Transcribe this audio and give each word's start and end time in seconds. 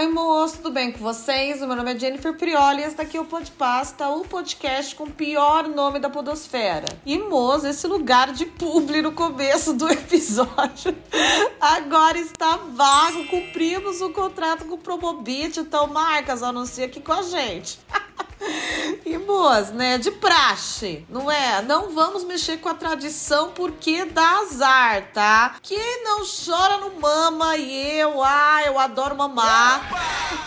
Oi, 0.00 0.08
moço, 0.08 0.56
tudo 0.56 0.70
bem 0.70 0.90
com 0.90 0.98
vocês? 1.00 1.60
O 1.60 1.66
meu 1.66 1.76
nome 1.76 1.92
é 1.92 1.98
Jennifer 1.98 2.34
Prioli 2.34 2.80
e 2.80 2.84
esse 2.86 2.96
daqui 2.96 3.18
é 3.18 3.20
o 3.20 3.24
Podpasta, 3.26 4.08
o 4.08 4.24
podcast 4.24 4.94
com 4.94 5.04
o 5.04 5.10
pior 5.10 5.68
nome 5.68 5.98
da 5.98 6.08
podosfera. 6.08 6.86
E, 7.04 7.18
moço, 7.18 7.66
esse 7.66 7.86
lugar 7.86 8.32
de 8.32 8.46
publi 8.46 9.02
no 9.02 9.12
começo 9.12 9.74
do 9.74 9.86
episódio 9.92 10.96
agora 11.60 12.18
está 12.18 12.56
vago. 12.56 13.26
Cumprimos 13.26 14.00
o 14.00 14.08
contrato 14.08 14.64
com 14.64 14.76
o 14.76 14.78
Promobit, 14.78 15.60
então 15.60 15.86
marcas, 15.88 16.42
anuncia 16.42 16.86
aqui 16.86 17.02
com 17.02 17.12
a 17.12 17.20
gente. 17.20 17.78
E 19.10 19.18
boas, 19.18 19.72
né? 19.72 19.98
De 19.98 20.12
praxe, 20.12 21.04
não 21.08 21.28
é? 21.28 21.60
Não 21.62 21.90
vamos 21.90 22.22
mexer 22.22 22.58
com 22.58 22.68
a 22.68 22.74
tradição 22.74 23.50
porque 23.50 24.04
dá 24.04 24.38
azar, 24.38 25.10
tá? 25.12 25.56
Quem 25.60 26.04
não 26.04 26.20
chora 26.20 26.76
não 26.76 27.00
mama 27.00 27.56
e 27.56 27.98
eu, 27.98 28.22
ah, 28.22 28.62
eu 28.64 28.78
adoro 28.78 29.16
mamar. 29.16 29.82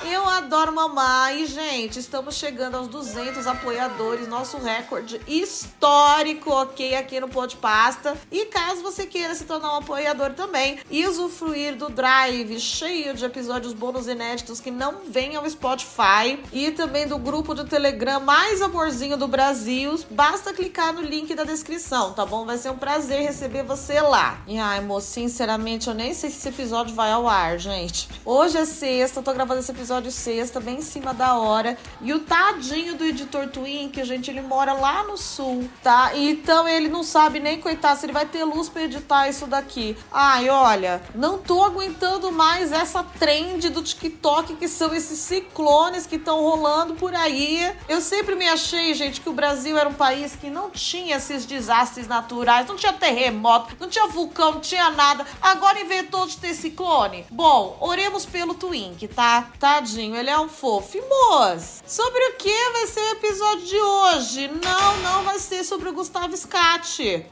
Eu 0.10 0.26
adoro 0.26 0.72
mamar. 0.72 1.36
E, 1.36 1.46
gente, 1.46 2.00
estamos 2.00 2.36
chegando 2.36 2.76
aos 2.76 2.88
200 2.88 3.48
apoiadores, 3.48 4.30
nosso 4.30 4.58
recorde 4.58 5.20
histórico, 5.28 6.50
ok? 6.50 6.96
Aqui 6.96 7.20
no 7.20 7.28
Pode 7.28 7.58
Pasta. 7.58 8.16
E 8.32 8.46
caso 8.46 8.82
você 8.82 9.06
queira 9.06 9.36
se 9.36 9.44
tornar 9.44 9.74
um 9.74 9.80
apoiador 9.80 10.32
também 10.32 10.80
e 10.90 11.06
usufruir 11.06 11.76
do 11.76 11.90
Drive 11.90 12.58
cheio 12.62 13.14
de 13.14 13.26
episódios 13.26 13.74
bônus 13.74 14.08
inéditos 14.08 14.62
que 14.62 14.72
não 14.72 15.02
vêm 15.06 15.36
ao 15.36 15.50
Spotify 15.50 16.42
e 16.54 16.72
também 16.72 17.06
do 17.06 17.18
grupo 17.18 17.54
de 17.54 17.66
Telegram 17.66 18.22
mais 18.22 18.53
amorzinho 18.62 19.18
do 19.18 19.28
Brasil, 19.28 20.00
basta 20.12 20.54
clicar 20.54 20.94
no 20.94 21.02
link 21.02 21.34
da 21.34 21.44
descrição, 21.44 22.14
tá 22.14 22.26
bom? 22.26 22.46
Vai 22.46 22.58
ser 22.58 22.70
um 22.70 22.78
prazer 22.78 23.22
receber 23.22 23.64
você 23.64 24.00
lá. 24.02 24.42
E 24.48 24.58
ai, 24.58 24.82
moço, 24.82 25.08
sinceramente, 25.08 25.88
eu 25.88 25.94
nem 25.94 26.14
sei 26.14 26.30
se 26.30 26.38
esse 26.38 26.50
episódio 26.50 26.94
vai 26.94 27.12
ao 27.12 27.28
ar, 27.28 27.58
gente. 27.58 28.10
Hoje 28.26 28.58
é 28.58 28.66
sexta, 28.66 29.22
tô 29.22 29.34
gravando 29.34 29.60
esse 29.60 29.72
episódio 29.72 30.12
sexta, 30.12 30.60
bem 30.60 30.78
em 30.78 30.82
cima 30.82 31.14
da 31.14 31.38
hora. 31.38 31.78
E 32.02 32.14
o 32.14 32.20
tadinho 32.20 32.96
do 32.96 33.06
editor 33.06 33.48
Twink, 33.48 34.04
gente, 34.04 34.30
ele 34.30 34.42
mora 34.42 34.74
lá 34.74 35.04
no 35.04 35.18
sul, 35.18 35.70
tá? 35.82 36.12
Então 36.16 36.68
ele 36.68 36.90
não 36.90 37.04
sabe 37.04 37.40
nem, 37.40 37.60
coitado, 37.60 38.00
se 38.00 38.06
ele 38.06 38.14
vai 38.14 38.26
ter 38.26 38.44
luz 38.44 38.70
pra 38.70 38.84
editar 38.84 39.28
isso 39.30 39.48
daqui. 39.48 39.98
Ai, 40.12 40.50
olha, 40.50 41.02
não 41.16 41.38
tô 41.38 41.64
aguentando 41.64 42.32
mais 42.32 42.72
essa 42.72 43.04
trend 43.04 43.70
do 43.70 43.82
TikTok 43.82 44.56
que 44.56 44.68
são 44.68 44.94
esses 44.94 45.20
ciclones 45.20 46.06
que 46.06 46.16
estão 46.16 46.42
rolando 46.42 46.94
por 46.96 47.14
aí. 47.16 47.74
Eu 47.88 48.02
sempre 48.02 48.33
me 48.36 48.48
achei, 48.48 48.94
gente, 48.94 49.22
que 49.22 49.30
o 49.30 49.34
Brasil 49.34 49.78
era 49.78 49.90
um 49.90 49.94
país 49.94 50.36
que 50.36 50.50
não 50.50 50.70
tinha 50.70 51.18
esses 51.18 51.46
desastres 51.46 52.08
naturais, 52.08 52.68
não 52.68 52.76
tinha 52.76 52.94
terremoto, 52.94 53.76
não 53.80 53.90
tinha 53.90 54.08
vulcão, 54.08 54.54
não 54.54 54.62
tinha 54.62 54.90
nada. 54.90 55.26
Agora 55.42 55.80
inventou 55.80 56.26
de 56.26 56.38
ter 56.38 56.54
ciclone. 56.54 57.26
Bom, 57.30 57.78
oremos 57.82 58.26
pelo 58.26 58.54
Twink, 58.54 59.08
tá? 59.08 59.50
Tadinho, 59.60 60.16
ele 60.16 60.30
é 60.30 60.40
um 60.40 60.50
fofo. 60.50 60.98
E 60.98 61.02
moço, 61.02 61.82
sobre 61.86 62.24
o 62.30 62.34
que 62.36 62.70
vai 62.72 62.88
ser 62.88 63.02
o 63.02 63.12
episódio 63.12 63.66
de 63.66 63.80
hoje? 63.80 64.48
Não, 64.48 64.98
não 64.98 65.24
vai 65.24 65.40
ser 65.40 65.64
sobre 65.64 65.90
o 65.90 65.94
Gustavo 65.94 66.36
Scatti. 66.36 67.26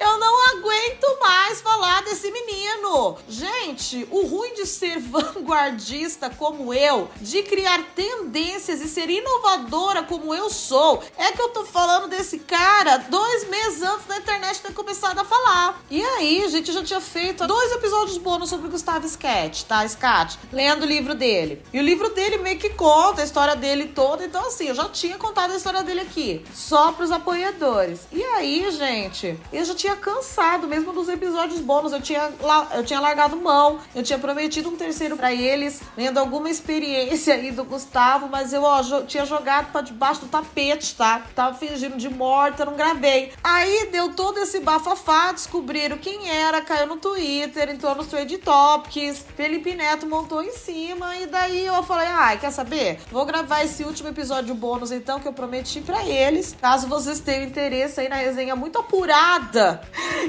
Eu 0.00 0.18
não 0.18 0.56
aguento 0.56 1.20
mais 1.20 1.60
falar 1.60 2.02
desse 2.02 2.30
menino. 2.30 3.16
Gente, 3.28 4.06
o 4.10 4.26
ruim 4.26 4.54
de 4.54 4.66
ser 4.66 4.98
vanguardista 5.00 6.30
como 6.30 6.72
eu, 6.72 7.10
de 7.20 7.42
criar 7.42 7.82
tendências 7.94 8.80
e 8.80 8.88
ser 8.88 9.10
inovadora 9.10 10.02
como 10.02 10.34
eu 10.34 10.39
sou, 10.48 11.02
é 11.18 11.32
que 11.32 11.42
eu 11.42 11.48
tô 11.48 11.64
falando 11.64 12.08
desse 12.08 12.38
cara 12.38 12.98
dois 12.98 13.48
meses 13.48 13.82
antes 13.82 14.06
da 14.06 14.16
internet 14.16 14.60
ter 14.60 14.72
começado 14.72 15.18
a 15.18 15.24
falar. 15.24 15.82
E 15.90 16.02
aí, 16.02 16.48
gente, 16.48 16.68
eu 16.68 16.74
já 16.74 16.84
tinha 16.84 17.00
feito 17.00 17.46
dois 17.46 17.72
episódios 17.72 18.16
bônus 18.16 18.48
sobre 18.48 18.68
Gustavo 18.68 19.04
Sketch, 19.06 19.64
tá? 19.64 19.86
Scott, 19.86 20.38
lendo 20.52 20.82
o 20.82 20.86
livro 20.86 21.14
dele. 21.14 21.62
E 21.72 21.78
o 21.78 21.82
livro 21.82 22.10
dele 22.14 22.38
meio 22.38 22.58
que 22.58 22.70
conta 22.70 23.22
a 23.22 23.24
história 23.24 23.56
dele 23.56 23.88
toda, 23.88 24.24
então 24.24 24.46
assim, 24.46 24.68
eu 24.68 24.74
já 24.74 24.88
tinha 24.88 25.18
contado 25.18 25.52
a 25.52 25.56
história 25.56 25.82
dele 25.82 26.00
aqui, 26.00 26.44
só 26.54 26.92
pros 26.92 27.10
apoiadores. 27.10 28.00
E 28.12 28.22
aí, 28.22 28.70
gente, 28.70 29.38
eu 29.52 29.64
já 29.64 29.74
tinha 29.74 29.96
cansado 29.96 30.66
mesmo 30.66 30.92
dos 30.92 31.08
episódios 31.08 31.60
bônus, 31.60 31.92
eu 31.92 32.00
tinha, 32.00 32.30
eu 32.74 32.84
tinha 32.84 33.00
largado 33.00 33.36
mão, 33.36 33.80
eu 33.94 34.02
tinha 34.02 34.18
prometido 34.18 34.68
um 34.68 34.76
terceiro 34.76 35.16
para 35.16 35.32
eles, 35.32 35.80
lendo 35.96 36.18
alguma 36.18 36.48
experiência 36.48 37.34
aí 37.34 37.50
do 37.50 37.64
Gustavo, 37.64 38.28
mas 38.28 38.52
eu, 38.52 38.62
ó, 38.62 38.80
tinha 39.02 39.24
jogado 39.24 39.72
pra 39.72 39.80
debaixo 39.80 40.20
do 40.20 40.28
tapete, 40.30 40.94
tá? 40.94 41.22
Tava 41.34 41.54
fingindo 41.56 41.96
de 41.96 42.08
morta, 42.08 42.64
não 42.64 42.76
gravei. 42.76 43.32
Aí 43.44 43.88
deu 43.92 44.14
todo 44.14 44.38
esse 44.38 44.60
bafafá, 44.60 45.32
descobriram 45.32 45.98
quem 45.98 46.30
era, 46.30 46.62
caiu 46.62 46.86
no 46.86 46.96
Twitter, 46.96 47.68
entrou 47.68 47.94
no 47.94 48.04
Trade 48.04 48.38
Topics, 48.38 49.24
Felipe 49.36 49.74
Neto 49.74 50.06
montou 50.06 50.42
em 50.42 50.52
cima, 50.52 51.16
e 51.16 51.26
daí 51.26 51.66
eu 51.66 51.82
falei, 51.82 52.08
ai, 52.08 52.36
ah, 52.36 52.38
quer 52.38 52.50
saber? 52.50 53.00
Vou 53.10 53.26
gravar 53.26 53.64
esse 53.64 53.84
último 53.84 54.08
episódio 54.08 54.54
bônus, 54.54 54.92
então, 54.92 55.20
que 55.20 55.28
eu 55.28 55.32
prometi 55.32 55.80
para 55.80 56.04
eles. 56.04 56.56
Caso 56.60 56.86
vocês 56.86 57.20
tenham 57.20 57.44
interesse 57.44 58.00
aí 58.00 58.08
na 58.08 58.16
resenha 58.16 58.56
muito 58.56 58.78
apurada 58.78 59.80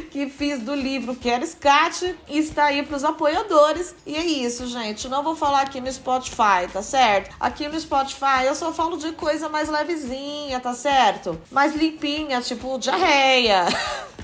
que 0.09 0.29
fiz 0.29 0.59
do 0.59 0.73
livro 0.73 1.16
Quero 1.16 1.45
Scat, 1.45 2.16
está 2.29 2.66
aí 2.66 2.84
pros 2.84 3.03
apoiadores. 3.03 3.95
E 4.06 4.16
é 4.16 4.25
isso, 4.25 4.67
gente. 4.67 5.07
Não 5.07 5.23
vou 5.23 5.35
falar 5.35 5.61
aqui 5.61 5.79
no 5.79 5.91
Spotify, 5.91 6.67
tá 6.72 6.81
certo? 6.81 7.35
Aqui 7.40 7.67
no 7.67 7.79
Spotify 7.79 8.45
eu 8.45 8.56
só 8.56 8.73
falo 8.73 8.97
de 8.97 9.11
coisa 9.13 9.50
mais 9.50 9.69
levezinha, 9.91 10.59
tá 10.59 10.74
certo? 10.74 11.40
Mais 11.52 11.75
limpinha, 11.75 12.41
tipo 12.41 12.78
diarreia. 12.78 13.66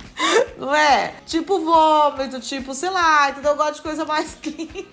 Não 0.58 0.74
é? 0.74 1.14
Tipo 1.26 1.60
vômito, 1.60 2.40
tipo, 2.40 2.74
sei 2.74 2.90
lá, 2.90 3.30
entendeu? 3.30 3.52
Eu 3.52 3.58
gosto 3.58 3.76
de 3.76 3.82
coisa 3.82 4.06
mais 4.06 4.36
clean. 4.42 4.86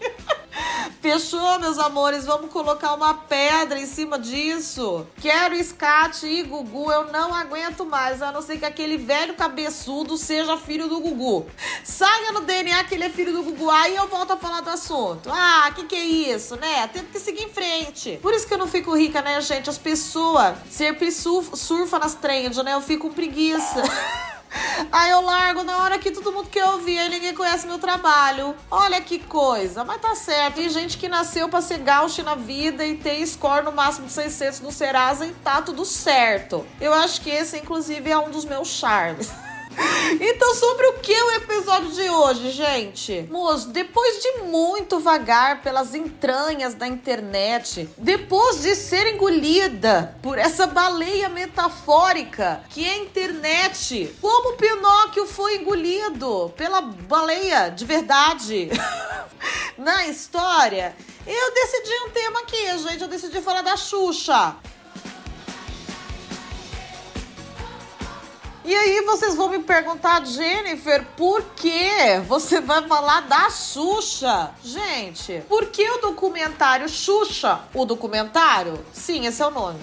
Fechou, 1.01 1.61
meus 1.61 1.79
amores? 1.79 2.25
Vamos 2.25 2.51
colocar 2.51 2.95
uma 2.95 3.15
pedra 3.15 3.79
em 3.79 3.87
cima 3.87 4.19
disso. 4.19 5.07
Quero 5.21 5.55
escate 5.55 6.27
e 6.27 6.43
Gugu, 6.43 6.91
eu 6.91 7.13
não 7.13 7.35
aguento 7.35 7.85
mais, 7.85 8.23
a 8.23 8.33
não 8.33 8.41
ser 8.41 8.59
que 8.59 8.65
aquele 8.65 8.97
velho 8.97 9.35
cabeçudo 9.35 10.17
seja 10.17 10.57
filho 10.57 10.89
do 10.89 11.01
Gugu. 11.01 11.47
Saia 11.85 12.33
no 12.33 12.41
DNA 12.41 12.85
que 12.85 12.95
ele 12.95 13.05
é 13.05 13.11
filho 13.11 13.33
do 13.33 13.43
Gugu, 13.43 13.71
aí 13.71 13.95
eu 13.95 14.09
volto 14.09 14.33
a 14.33 14.37
falar 14.37 14.63
do 14.63 14.71
assunto. 14.71 15.31
Ah, 15.31 15.71
que 15.75 15.85
que 15.85 15.95
é 15.95 16.05
isso, 16.05 16.57
né? 16.57 16.89
Temos 16.89 17.11
que 17.11 17.21
seguir 17.21 17.45
em 17.45 17.51
frente. 17.51 18.19
Por 18.23 18.33
isso 18.33 18.47
que 18.49 18.55
eu 18.55 18.59
não 18.59 18.67
fico 18.67 18.97
rica, 18.97 19.21
né, 19.21 19.41
gente? 19.41 19.69
As 19.69 19.79
pessoas 19.79 20.57
sempre 20.71 21.13
surfa 21.13 21.99
nas 21.99 22.15
trends, 22.15 22.57
né? 22.65 22.75
Eu 22.75 22.81
fico 22.81 23.05
com 23.05 23.13
preguiça. 23.13 23.83
Aí 24.93 25.11
eu 25.11 25.21
largo 25.21 25.65
na 25.65 25.79
hora 25.79 25.99
que 25.99 26.11
todo 26.11 26.33
mundo 26.33 26.49
quer 26.49 26.65
ouvir, 26.67 26.99
aí 26.99 27.09
ninguém 27.09 27.35
conhece 27.35 27.67
meu 27.67 27.79
trabalho. 27.79 28.55
Olha 28.71 29.01
que 29.01 29.19
coisa, 29.19 29.85
mas 29.85 30.01
tá 30.01 30.15
certo. 30.15 30.57
Tem 30.57 30.69
gente 30.69 30.97
que 30.99 31.09
nasceu 31.09 31.49
pra 31.49 31.61
ser 31.61 31.79
gauche 31.79 32.23
na 32.23 32.35
vida 32.35 32.85
e 32.85 32.97
tem 32.97 33.25
score 33.27 33.65
no 33.65 33.73
máximo 33.73 34.07
de 34.07 34.13
600 34.13 34.61
no 34.61 34.73
Serasa 34.73 35.27
e 35.27 35.33
tá 35.33 35.61
tudo 35.63 35.85
certo. 35.85 36.67
Eu 36.81 36.95
acho 36.95 37.21
que 37.21 37.31
esse, 37.31 37.59
inclusive, 37.59 38.11
é 38.11 38.19
um 38.19 38.31
dos 38.31 38.45
meus 38.45 38.69
charmes. 38.69 39.31
Então, 40.21 40.55
sobre 40.55 40.87
o 40.89 40.93
que 40.95 41.13
o 41.13 41.31
episódio 41.33 41.91
de 41.93 42.09
hoje, 42.09 42.51
gente? 42.51 43.27
Moço, 43.31 43.69
depois 43.69 44.23
de 44.23 44.43
muito 44.43 45.01
vagar 45.01 45.63
pelas 45.63 45.95
entranhas 45.95 46.75
da 46.75 46.87
internet, 46.87 47.89
depois 47.97 48.63
de 48.63 48.77
ser 48.77 49.15
engolida 49.15 50.17
por 50.23 50.39
essa 50.39 50.67
baleia 50.67 51.29
metafórica 51.29 52.63
que 52.71 52.85
é 52.85 52.93
a 52.93 52.99
internet, 52.99 54.15
como 54.21 54.57
Pinóquio 54.57 55.27
foi 55.27 55.57
engolido 55.57 56.53
pela 56.57 56.81
baleia 56.81 57.71
de 57.71 57.85
verdade 57.85 58.69
na 59.77 60.07
história, 60.07 60.95
eu 61.27 61.55
decidi 61.55 61.95
um 62.07 62.11
tema 62.11 62.41
aqui, 62.41 62.79
gente. 62.79 63.03
Eu 63.03 63.09
decidi 63.09 63.41
falar 63.41 63.63
da 63.63 63.77
Xuxa. 63.77 64.57
E 68.65 68.75
aí 68.75 69.03
vocês 69.03 69.35
vão 69.35 69.51
me 69.51 69.59
perguntar, 69.59 70.25
Jennifer, 70.25 71.05
por 71.19 71.43
que 71.55 72.19
você 72.27 72.63
vai 72.63 72.89
falar 72.89 73.21
da 73.21 73.51
Xuxa? 73.51 74.53
Gente, 74.65 75.43
por 75.47 75.67
que 75.67 75.87
o 75.91 75.99
documentário 75.99 76.89
Xuxa? 76.89 77.61
O 77.75 77.85
documentário? 77.85 78.83
Sim, 78.91 79.27
esse 79.27 79.43
é 79.43 79.47
o 79.47 79.51
nome. 79.51 79.81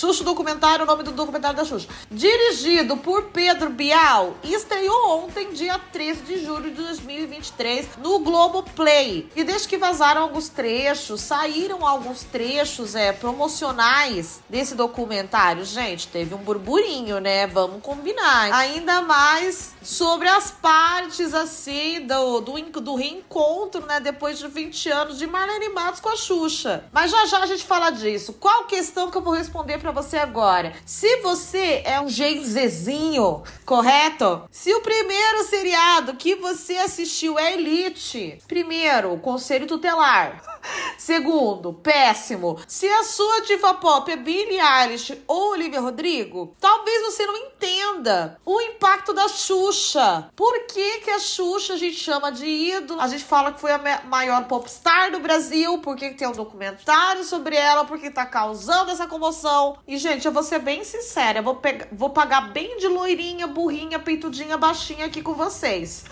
Xuxa 0.00 0.24
Documentário, 0.24 0.84
o 0.84 0.86
nome 0.86 1.02
do 1.02 1.12
documentário 1.12 1.58
da 1.58 1.64
Xuxa. 1.64 1.86
Dirigido 2.10 2.96
por 2.96 3.24
Pedro 3.24 3.68
Bial, 3.68 4.34
estreou 4.42 5.24
ontem, 5.24 5.52
dia 5.52 5.78
13 5.78 6.22
de 6.22 6.42
julho 6.42 6.70
de 6.70 6.82
2023, 6.82 7.86
no 7.98 8.18
Globo 8.20 8.62
Play. 8.62 9.28
E 9.36 9.44
desde 9.44 9.68
que 9.68 9.76
vazaram 9.76 10.22
alguns 10.22 10.48
trechos, 10.48 11.20
saíram 11.20 11.86
alguns 11.86 12.22
trechos 12.22 12.94
é, 12.94 13.12
promocionais 13.12 14.40
desse 14.48 14.74
documentário. 14.74 15.66
Gente, 15.66 16.08
teve 16.08 16.34
um 16.34 16.38
burburinho, 16.38 17.20
né? 17.20 17.46
Vamos 17.46 17.82
combinar. 17.82 18.54
Ainda 18.54 19.02
mais 19.02 19.74
sobre 19.82 20.28
as 20.28 20.50
partes, 20.50 21.34
assim, 21.34 22.06
do, 22.06 22.40
do, 22.40 22.80
do 22.80 22.94
reencontro, 22.94 23.84
né? 23.86 24.00
Depois 24.00 24.38
de 24.38 24.46
20 24.46 24.88
anos 24.90 25.18
de 25.18 25.26
Marlene 25.26 25.68
Matos 25.70 26.00
com 26.00 26.08
a 26.08 26.16
Xuxa. 26.16 26.84
Mas 26.92 27.10
já 27.10 27.26
já 27.26 27.40
a 27.40 27.46
gente 27.46 27.64
fala 27.64 27.90
disso. 27.90 28.34
Qual 28.34 28.64
questão 28.64 29.10
que 29.10 29.16
eu 29.16 29.22
vou 29.22 29.34
responder 29.34 29.78
para 29.78 29.90
você 29.90 30.16
agora. 30.16 30.72
Se 30.84 31.16
você 31.22 31.82
é 31.84 32.00
um 32.00 32.08
genzezinho, 32.08 33.42
correto? 33.64 34.42
Se 34.50 34.72
o 34.74 34.80
primeiro 34.80 35.44
seriado 35.44 36.14
que 36.14 36.34
você 36.36 36.76
assistiu 36.76 37.38
é 37.38 37.54
Elite, 37.54 38.38
primeiro, 38.46 39.16
Conselho 39.18 39.66
Tutelar. 39.66 40.59
Segundo, 40.98 41.72
péssimo. 41.72 42.58
Se 42.66 42.86
a 42.86 43.04
sua 43.04 43.40
diva 43.40 43.74
pop 43.74 44.10
é 44.10 44.16
Billie 44.16 44.60
Eilish 44.60 45.22
ou 45.26 45.52
Olivia 45.52 45.80
Rodrigo, 45.80 46.54
talvez 46.60 47.02
você 47.02 47.26
não 47.26 47.36
entenda 47.36 48.38
o 48.44 48.60
impacto 48.60 49.12
da 49.12 49.28
Xuxa. 49.28 50.30
Por 50.36 50.66
que, 50.66 51.00
que 51.00 51.10
a 51.10 51.18
Xuxa 51.18 51.74
a 51.74 51.76
gente 51.76 51.96
chama 51.96 52.30
de 52.30 52.46
ídolo? 52.46 53.00
A 53.00 53.08
gente 53.08 53.24
fala 53.24 53.52
que 53.52 53.60
foi 53.60 53.72
a 53.72 54.02
maior 54.04 54.44
popstar 54.44 55.10
do 55.10 55.20
Brasil, 55.20 55.78
porque 55.78 56.10
tem 56.10 56.28
um 56.28 56.32
documentário 56.32 57.24
sobre 57.24 57.56
ela, 57.56 57.84
porque 57.84 58.10
tá 58.10 58.26
causando 58.26 58.90
essa 58.90 59.06
comoção. 59.06 59.78
E, 59.86 59.96
gente, 59.96 60.26
eu 60.26 60.32
vou 60.32 60.42
ser 60.42 60.58
bem 60.58 60.84
sincera, 60.84 61.38
eu 61.38 61.42
vou, 61.42 61.56
pegar, 61.56 61.88
vou 61.92 62.10
pagar 62.10 62.52
bem 62.52 62.76
de 62.76 62.88
loirinha, 62.88 63.46
burrinha, 63.46 63.98
peitudinha, 63.98 64.56
baixinha 64.56 65.06
aqui 65.06 65.22
com 65.22 65.34
vocês. 65.34 66.04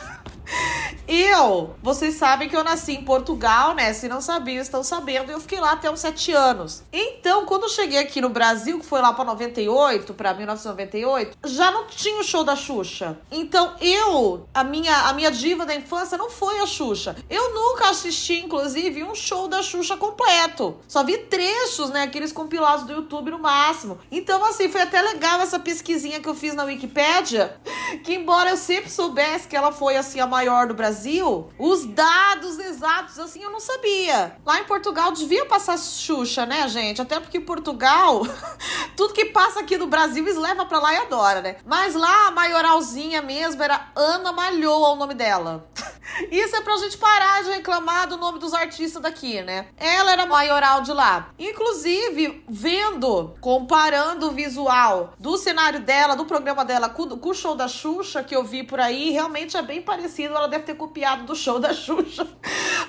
Eu, 1.11 1.75
vocês 1.83 2.17
sabem 2.17 2.51
que 2.51 2.57
eu 2.57 2.63
nasci 2.63 2.93
em 2.93 3.03
Portugal, 3.03 3.75
né? 3.75 3.95
Se 3.95 4.09
não 4.09 4.21
sabiam, 4.21 4.61
estão 4.61 4.83
sabendo. 4.83 5.33
Eu 5.33 5.41
fiquei 5.41 5.59
lá 5.59 5.73
até 5.73 5.91
uns 5.91 6.01
sete 6.01 6.33
anos. 6.33 6.83
Então, 6.93 7.47
quando 7.47 7.63
eu 7.63 7.69
cheguei 7.71 7.99
aqui 7.99 8.21
no 8.21 8.29
Brasil, 8.29 8.79
que 8.79 8.85
foi 8.85 9.01
lá 9.01 9.15
para 9.15 9.25
98, 9.25 10.13
para 10.13 10.35
1998, 10.35 11.39
já 11.47 11.71
não 11.71 11.87
tinha 11.87 12.21
o 12.21 12.23
show 12.23 12.45
da 12.45 12.55
Xuxa. 12.55 13.19
Então, 13.31 13.75
eu, 13.81 14.47
a 14.53 14.63
minha, 14.63 14.95
a 15.09 15.15
minha 15.15 15.31
diva 15.31 15.65
da 15.65 15.75
infância 15.75 16.19
não 16.19 16.29
foi 16.29 16.59
a 16.59 16.67
Xuxa. 16.67 17.17
Eu 17.31 17.55
nunca 17.55 17.89
assisti, 17.89 18.41
inclusive, 18.41 19.03
um 19.03 19.15
show 19.15 19.49
da 19.49 19.63
Xuxa 19.63 19.97
completo. 19.97 20.77
Só 20.87 21.03
vi 21.03 21.17
trechos, 21.17 21.89
né? 21.89 22.03
Aqueles 22.03 22.33
compilados 22.33 22.85
do 22.85 22.93
YouTube 22.93 23.31
no 23.31 23.39
máximo. 23.39 23.99
Então, 24.11 24.45
assim, 24.45 24.69
foi 24.69 24.83
até 24.83 25.01
legal 25.01 25.41
essa 25.41 25.59
pesquisinha 25.59 26.21
que 26.21 26.29
eu 26.29 26.35
fiz 26.35 26.55
na 26.55 26.65
Wikipédia. 26.65 27.57
Que, 28.05 28.15
embora 28.15 28.51
eu 28.51 28.57
sempre 28.59 28.91
soubesse 28.91 29.49
que 29.49 29.57
ela 29.57 29.73
foi, 29.73 29.97
assim, 29.97 30.21
a 30.21 30.27
maior 30.27 30.38
do 30.39 30.75
Brasil, 30.75 31.49
os 31.59 31.85
dados 31.85 32.59
exatos, 32.59 33.19
assim, 33.19 33.43
eu 33.43 33.51
não 33.51 33.59
sabia. 33.59 34.37
Lá 34.47 34.61
em 34.61 34.65
Portugal 34.65 35.11
devia 35.11 35.45
passar 35.47 35.77
Xuxa, 35.77 36.47
né, 36.47 36.69
gente? 36.69 37.03
Até 37.03 37.19
porque 37.19 37.41
Portugal, 37.41 38.23
tudo 38.97 39.15
que 39.15 39.27
passa 39.27 39.61
aqui 39.61 39.77
no 39.77 39.89
Brasil, 39.89 40.25
eles 40.25 40.37
levam 40.37 40.67
pra 40.67 40.79
lá 40.79 40.95
e 40.95 40.99
adora, 40.99 41.43
né? 41.43 41.57
Mas 41.67 41.95
lá 41.95 42.29
a 42.29 42.31
maioralzinha 42.31 43.21
mesmo 43.21 43.63
era 43.63 43.91
Ana 43.97 44.33
Malhou, 44.33 44.93
o 44.93 44.97
nome 44.97 45.15
dela. 45.15 45.69
Isso 46.31 46.57
é 46.57 46.61
pra 46.61 46.77
gente 46.79 46.97
parar 46.97 47.43
de 47.45 47.51
reclamar 47.51 48.09
do 48.09 48.17
nome 48.17 48.39
dos 48.39 48.55
artistas 48.55 49.03
daqui, 49.03 49.43
né? 49.43 49.67
Ela 49.77 50.13
era 50.13 50.27
maioral 50.27 50.81
de 50.83 50.93
lá. 50.93 51.31
Inclusive, 51.39 52.45
vendo, 52.49 53.37
comparando 53.41 54.29
o 54.29 54.31
visual 54.31 55.15
do 55.19 55.37
cenário 55.37 55.81
dela, 55.81 56.17
do 56.17 56.25
programa 56.25 56.65
dela 56.65 56.89
com, 56.89 57.09
com 57.19 57.29
o 57.29 57.35
show 57.35 57.55
da 57.55 57.69
Xuxa 57.69 58.23
que 58.23 58.35
eu 58.35 58.43
vi 58.43 58.63
por 58.63 58.81
aí, 58.81 59.11
realmente 59.11 59.57
é 59.57 59.63
bem 59.63 59.83
parecido. 59.83 60.28
Ela 60.37 60.49
deve 60.49 60.65
ter 60.65 60.75
copiado 60.75 61.25
do 61.25 61.35
show 61.35 61.59
da 61.59 61.73
Xuxa. 61.75 62.27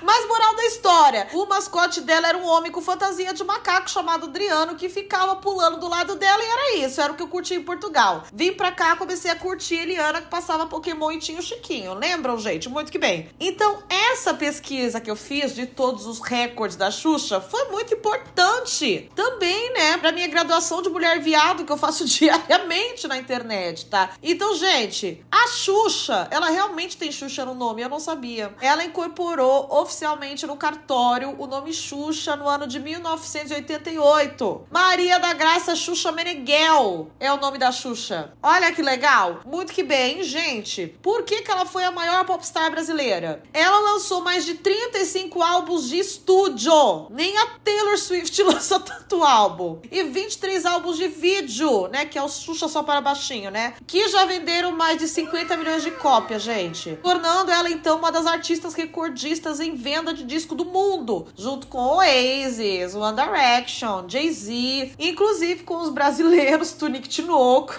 Mas 0.01 0.27
moral 0.27 0.55
da 0.55 0.65
história, 0.65 1.27
o 1.33 1.45
mascote 1.45 2.01
dela 2.01 2.27
era 2.27 2.37
um 2.37 2.45
homem 2.45 2.71
com 2.71 2.81
fantasia 2.81 3.33
de 3.33 3.43
macaco 3.43 3.89
chamado 3.89 4.27
Adriano 4.27 4.75
que 4.75 4.87
ficava 4.89 5.35
pulando 5.35 5.77
do 5.77 5.89
lado 5.89 6.15
dela 6.15 6.41
e 6.41 6.47
era 6.47 6.85
isso, 6.85 7.01
era 7.01 7.11
o 7.11 7.15
que 7.15 7.23
eu 7.23 7.27
curti 7.27 7.53
em 7.53 7.63
Portugal. 7.63 8.23
Vim 8.31 8.53
pra 8.53 8.71
cá, 8.71 8.95
comecei 8.95 9.29
a 9.31 9.35
curtir 9.35 9.75
Eliana 9.75 10.21
que 10.21 10.27
passava 10.27 10.65
Pokémon 10.65 11.11
e 11.11 11.19
tinha 11.19 11.39
o 11.39 11.43
Chiquinho. 11.43 11.93
Lembram, 11.93 12.37
gente? 12.37 12.69
Muito 12.69 12.91
que 12.91 12.97
bem. 12.97 13.29
Então, 13.39 13.83
essa 13.89 14.33
pesquisa 14.33 15.01
que 15.01 15.09
eu 15.09 15.15
fiz 15.15 15.53
de 15.53 15.65
todos 15.65 16.05
os 16.05 16.19
recordes 16.19 16.77
da 16.77 16.91
Xuxa 16.91 17.41
foi 17.41 17.65
muito 17.65 17.93
importante. 17.93 19.09
Também, 19.15 19.73
né, 19.73 19.97
pra 19.97 20.11
minha 20.11 20.27
graduação 20.27 20.81
de 20.81 20.89
mulher 20.89 21.19
viado 21.19 21.65
que 21.65 21.71
eu 21.71 21.77
faço 21.77 22.05
diariamente 22.07 23.07
na 23.07 23.17
internet, 23.17 23.85
tá? 23.85 24.11
Então, 24.21 24.55
gente, 24.55 25.23
a 25.31 25.47
Xuxa, 25.47 26.27
ela 26.31 26.49
realmente 26.49 26.97
tem 26.97 27.11
Xuxa 27.11 27.28
no 27.37 27.53
nome, 27.53 27.81
eu 27.81 27.89
não 27.89 27.99
sabia. 27.99 28.53
Ela 28.61 28.83
incorporou 28.83 29.67
oficialmente 29.71 30.47
no 30.47 30.57
cartório 30.57 31.35
o 31.37 31.47
nome 31.47 31.73
Xuxa 31.73 32.35
no 32.35 32.47
ano 32.47 32.67
de 32.67 32.79
1988. 32.79 34.67
Maria 34.71 35.19
da 35.19 35.33
Graça 35.33 35.75
Xuxa 35.75 36.11
Meneghel 36.11 37.11
é 37.19 37.31
o 37.31 37.37
nome 37.37 37.57
da 37.57 37.71
Xuxa. 37.71 38.33
Olha 38.41 38.71
que 38.71 38.81
legal. 38.81 39.41
Muito 39.45 39.73
que 39.73 39.83
bem, 39.83 40.23
gente. 40.23 40.87
Por 41.01 41.23
que, 41.23 41.41
que 41.41 41.51
ela 41.51 41.65
foi 41.65 41.83
a 41.83 41.91
maior 41.91 42.25
popstar 42.25 42.69
brasileira? 42.71 43.43
Ela 43.53 43.79
lançou 43.91 44.21
mais 44.21 44.45
de 44.45 44.55
35 44.55 45.41
álbuns 45.41 45.89
de 45.89 45.99
estúdio. 45.99 47.07
Nem 47.09 47.37
a 47.37 47.45
Taylor 47.63 47.97
Swift 47.97 48.41
lançou 48.43 48.79
tanto 48.79 49.23
álbum. 49.23 49.79
E 49.91 50.03
23 50.03 50.65
álbuns 50.65 50.97
de 50.97 51.07
vídeo, 51.07 51.87
né? 51.87 52.05
Que 52.05 52.17
é 52.17 52.23
o 52.23 52.29
Xuxa 52.29 52.67
só 52.67 52.83
para 52.83 53.01
baixinho, 53.01 53.51
né? 53.51 53.75
Que 53.85 54.07
já 54.09 54.25
venderam 54.25 54.71
mais 54.71 54.97
de 54.97 55.07
50 55.07 55.57
milhões 55.57 55.83
de 55.83 55.91
cópias, 55.91 56.41
gente. 56.41 56.97
Tornando 57.09 57.49
ela, 57.49 57.71
então, 57.71 57.97
uma 57.97 58.11
das 58.11 58.27
artistas 58.27 58.75
recordistas 58.75 59.59
em 59.59 59.73
venda 59.73 60.13
de 60.13 60.23
disco 60.23 60.53
do 60.53 60.63
mundo. 60.63 61.25
Junto 61.35 61.65
com 61.65 61.79
Oasis, 61.79 62.93
One 62.93 63.15
Direction, 63.15 64.07
Jay-Z. 64.07 64.91
Inclusive 64.99 65.63
com 65.63 65.77
os 65.77 65.89
brasileiros, 65.89 66.73
Tunic 66.73 67.09
Tinoco. 67.09 67.73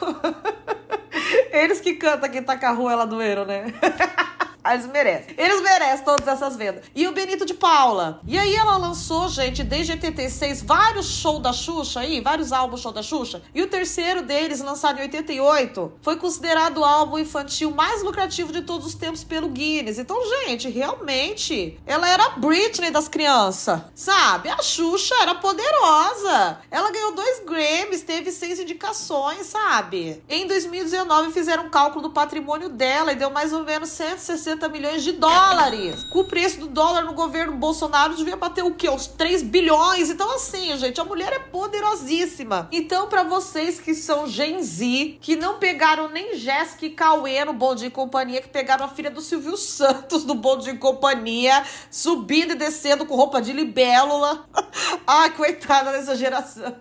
Eles 1.52 1.80
que 1.80 1.94
cantam 1.94 2.28
quem 2.28 2.42
tá 2.42 2.56
com 2.56 2.66
a 2.66 2.70
rua, 2.72 2.92
ela 2.92 3.04
doeram, 3.04 3.44
né? 3.44 3.72
Eles 4.64 4.86
merecem. 4.86 5.34
Eles 5.36 5.62
merecem 5.62 6.04
todas 6.04 6.26
essas 6.26 6.56
vendas. 6.56 6.84
E 6.94 7.08
o 7.08 7.12
Benito 7.12 7.46
de 7.46 7.54
Paula. 7.54 8.20
E 8.26 8.38
aí 8.38 8.54
ela 8.54 8.76
lançou, 8.76 9.28
gente, 9.28 9.62
desde 9.62 9.92
86, 9.92 10.62
vários 10.62 11.06
shows 11.06 11.42
da 11.42 11.52
Xuxa 11.52 12.00
aí, 12.00 12.20
vários 12.20 12.52
álbuns 12.52 12.80
show 12.80 12.92
da 12.92 13.02
Xuxa. 13.02 13.42
E 13.54 13.62
o 13.62 13.68
terceiro 13.68 14.22
deles, 14.22 14.60
lançado 14.60 14.98
em 14.98 15.02
88, 15.02 15.92
foi 16.02 16.16
considerado 16.16 16.78
o 16.78 16.84
álbum 16.84 17.18
infantil 17.18 17.70
mais 17.70 18.02
lucrativo 18.02 18.52
de 18.52 18.62
todos 18.62 18.86
os 18.86 18.94
tempos 18.94 19.24
pelo 19.24 19.48
Guinness. 19.48 19.98
Então, 19.98 20.16
gente, 20.44 20.68
realmente, 20.68 21.78
ela 21.86 22.08
era 22.08 22.24
a 22.24 22.30
Britney 22.30 22.90
das 22.90 23.08
crianças, 23.08 23.80
sabe? 23.94 24.48
A 24.48 24.62
Xuxa 24.62 25.14
era 25.22 25.34
poderosa. 25.34 26.58
Ela 26.70 26.90
ganhou 26.90 27.14
dois 27.14 27.40
Grammys, 27.44 28.02
teve 28.02 28.30
seis 28.30 28.58
indicações, 28.58 29.46
sabe? 29.46 30.22
Em 30.28 30.46
2019 30.46 31.32
fizeram 31.32 31.66
um 31.66 31.70
cálculo 31.70 32.02
do 32.02 32.10
patrimônio 32.10 32.68
dela 32.68 33.12
e 33.12 33.16
deu 33.16 33.30
mais 33.30 33.52
ou 33.52 33.64
menos 33.64 33.88
160 33.90 34.49
160 34.50 34.68
milhões 34.68 35.02
de 35.02 35.12
dólares. 35.12 36.04
Com 36.04 36.20
o 36.20 36.24
preço 36.24 36.60
do 36.60 36.66
dólar 36.66 37.04
no 37.04 37.12
governo 37.12 37.56
Bolsonaro, 37.56 38.16
devia 38.16 38.36
bater 38.36 38.64
o 38.64 38.72
quê? 38.72 38.88
Uns 38.88 39.06
3 39.06 39.42
bilhões. 39.42 40.10
Então, 40.10 40.34
assim, 40.34 40.76
gente, 40.76 41.00
a 41.00 41.04
mulher 41.04 41.32
é 41.32 41.38
poderosíssima. 41.38 42.68
Então, 42.72 43.08
para 43.08 43.22
vocês 43.22 43.80
que 43.80 43.94
são 43.94 44.26
Gen 44.26 44.62
Z, 44.62 45.18
que 45.20 45.36
não 45.36 45.58
pegaram 45.58 46.08
nem 46.08 46.36
Jéssica 46.36 46.86
e 46.86 46.90
Cauê 46.90 47.44
no 47.44 47.52
Bom 47.52 47.74
Dia 47.74 47.88
e 47.88 47.90
Companhia, 47.90 48.40
que 48.40 48.48
pegaram 48.48 48.84
a 48.84 48.88
filha 48.88 49.10
do 49.10 49.20
Silvio 49.20 49.56
Santos 49.56 50.24
do 50.24 50.34
Bom 50.34 50.58
Dia 50.58 50.72
e 50.72 50.78
Companhia, 50.78 51.64
subindo 51.90 52.52
e 52.52 52.56
descendo 52.56 53.06
com 53.06 53.14
roupa 53.14 53.40
de 53.40 53.52
libélula. 53.52 54.48
Ai, 55.06 55.30
coitada 55.30 55.92
dessa 55.92 56.16
geração. 56.16 56.76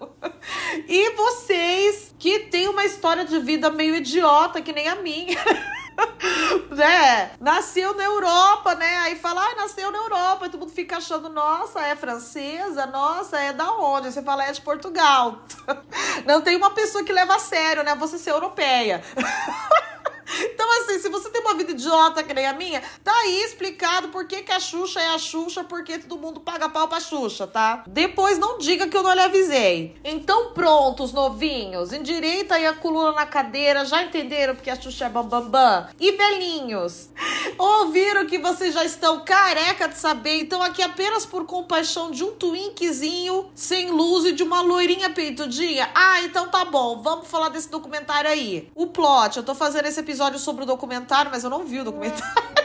E 0.88 1.12
vocês 1.12 2.14
que 2.18 2.40
têm 2.40 2.68
uma 2.68 2.86
história 2.86 3.26
de 3.26 3.40
vida 3.40 3.70
meio 3.70 3.96
idiota, 3.96 4.62
que 4.62 4.74
nem 4.74 4.88
a 4.88 4.96
minha. 4.96 5.38
né? 6.76 7.32
Nasceu 7.40 7.96
na 7.96 8.04
Europa, 8.04 8.76
né? 8.76 8.98
Aí 9.00 9.16
fala, 9.16 9.42
ah, 9.42 9.56
nasceu 9.56 9.92
na 9.92 9.98
Europa. 9.98 10.46
E 10.46 10.50
todo 10.50 10.62
mundo 10.62 10.72
fica 10.72 10.98
achando, 10.98 11.30
nossa, 11.30 11.82
é 11.82 11.96
francesa? 11.96 12.86
Nossa, 12.86 13.40
é 13.40 13.54
da 13.54 13.72
onde? 13.72 14.12
Você 14.12 14.22
fala, 14.22 14.46
é 14.46 14.52
de 14.52 14.62
Portugal. 14.62 15.40
Não 16.26 16.42
tem 16.42 16.56
uma 16.56 16.72
pessoa 16.72 17.04
que 17.04 17.14
leva 17.14 17.36
a 17.36 17.40
sério, 17.40 17.84
né? 17.84 17.96
Você 17.96 18.18
ser 18.18 18.32
europeia. 18.32 19.04
Então, 20.42 20.68
assim, 20.82 21.00
se 21.00 21.10
você 21.10 21.30
tem 21.30 21.42
uma 21.42 21.56
vida 21.56 21.72
idiota 21.72 22.24
que 22.24 22.34
nem 22.34 22.46
a 22.46 22.54
minha, 22.54 22.82
tá 23.04 23.12
aí 23.12 23.44
explicado 23.44 24.10
por 24.10 24.26
que, 24.28 24.44
que 24.44 24.52
a 24.52 24.60
Xuxa 24.60 25.02
é 25.02 25.10
a 25.10 25.18
Xuxa, 25.18 25.64
porque 25.64 25.98
todo 26.00 26.20
mundo 26.20 26.40
paga 26.40 26.70
pau 26.70 26.88
pra 26.88 27.00
Xuxa, 27.00 27.48
tá? 27.48 27.84
Depois 27.88 28.38
não 28.38 28.58
diga 28.58 28.88
que 28.88 28.96
eu 28.96 29.04
não 29.04 29.14
lhe 29.14 29.22
avisei. 29.22 29.96
Então, 30.04 30.54
prontos, 30.54 31.12
novinhos, 31.12 31.92
endireita 31.92 32.56
aí 32.56 32.66
a 32.66 32.74
coluna 32.74 33.12
na 33.14 33.26
cadeira, 33.26 33.86
já 33.86 34.04
entenderam 34.04 34.56
porque 34.56 34.70
a 34.70 34.80
Xuxa 34.80 35.06
é 35.06 35.10
bambambam? 35.10 35.50
Bam, 35.50 35.82
bam. 35.82 35.90
E 36.00 36.12
velhinhos, 36.12 37.10
ouviram 37.58 38.26
que 38.26 38.38
vocês 38.38 38.74
já 38.74 38.86
estão 38.86 39.24
careca 39.26 39.88
de 39.88 39.98
saber, 39.98 40.42
então 40.42 40.62
aqui 40.62 40.82
apenas 40.82 41.26
por 41.26 41.46
compaixão 41.46 42.12
de 42.12 42.24
um 42.24 42.32
twinkzinho 42.32 43.50
sem 43.56 43.90
luz 43.92 44.26
e 44.26 44.32
de 44.32 44.44
uma 44.44 44.62
loirinha 44.62 45.10
peitudinha? 45.10 45.90
Ah, 45.94 46.22
então 46.22 46.50
tá 46.50 46.66
bom, 46.66 47.02
vamos 47.02 47.28
falar 47.28 47.50
desse 47.50 47.70
documentário 47.70 48.30
aí. 48.30 48.70
O 48.76 48.88
plot, 48.88 49.38
eu 49.38 49.44
tô 49.44 49.56
fazendo 49.56 49.86
esse 49.88 50.00
episódio 50.00 50.19
episódio 50.20 50.40
sobre 50.40 50.64
o 50.64 50.68
documentário, 50.68 51.32
mas 51.32 51.46
eu 51.46 51.50
não 51.50 51.66
vi 51.66 51.80
o 51.80 51.84
documentário. 51.86 52.50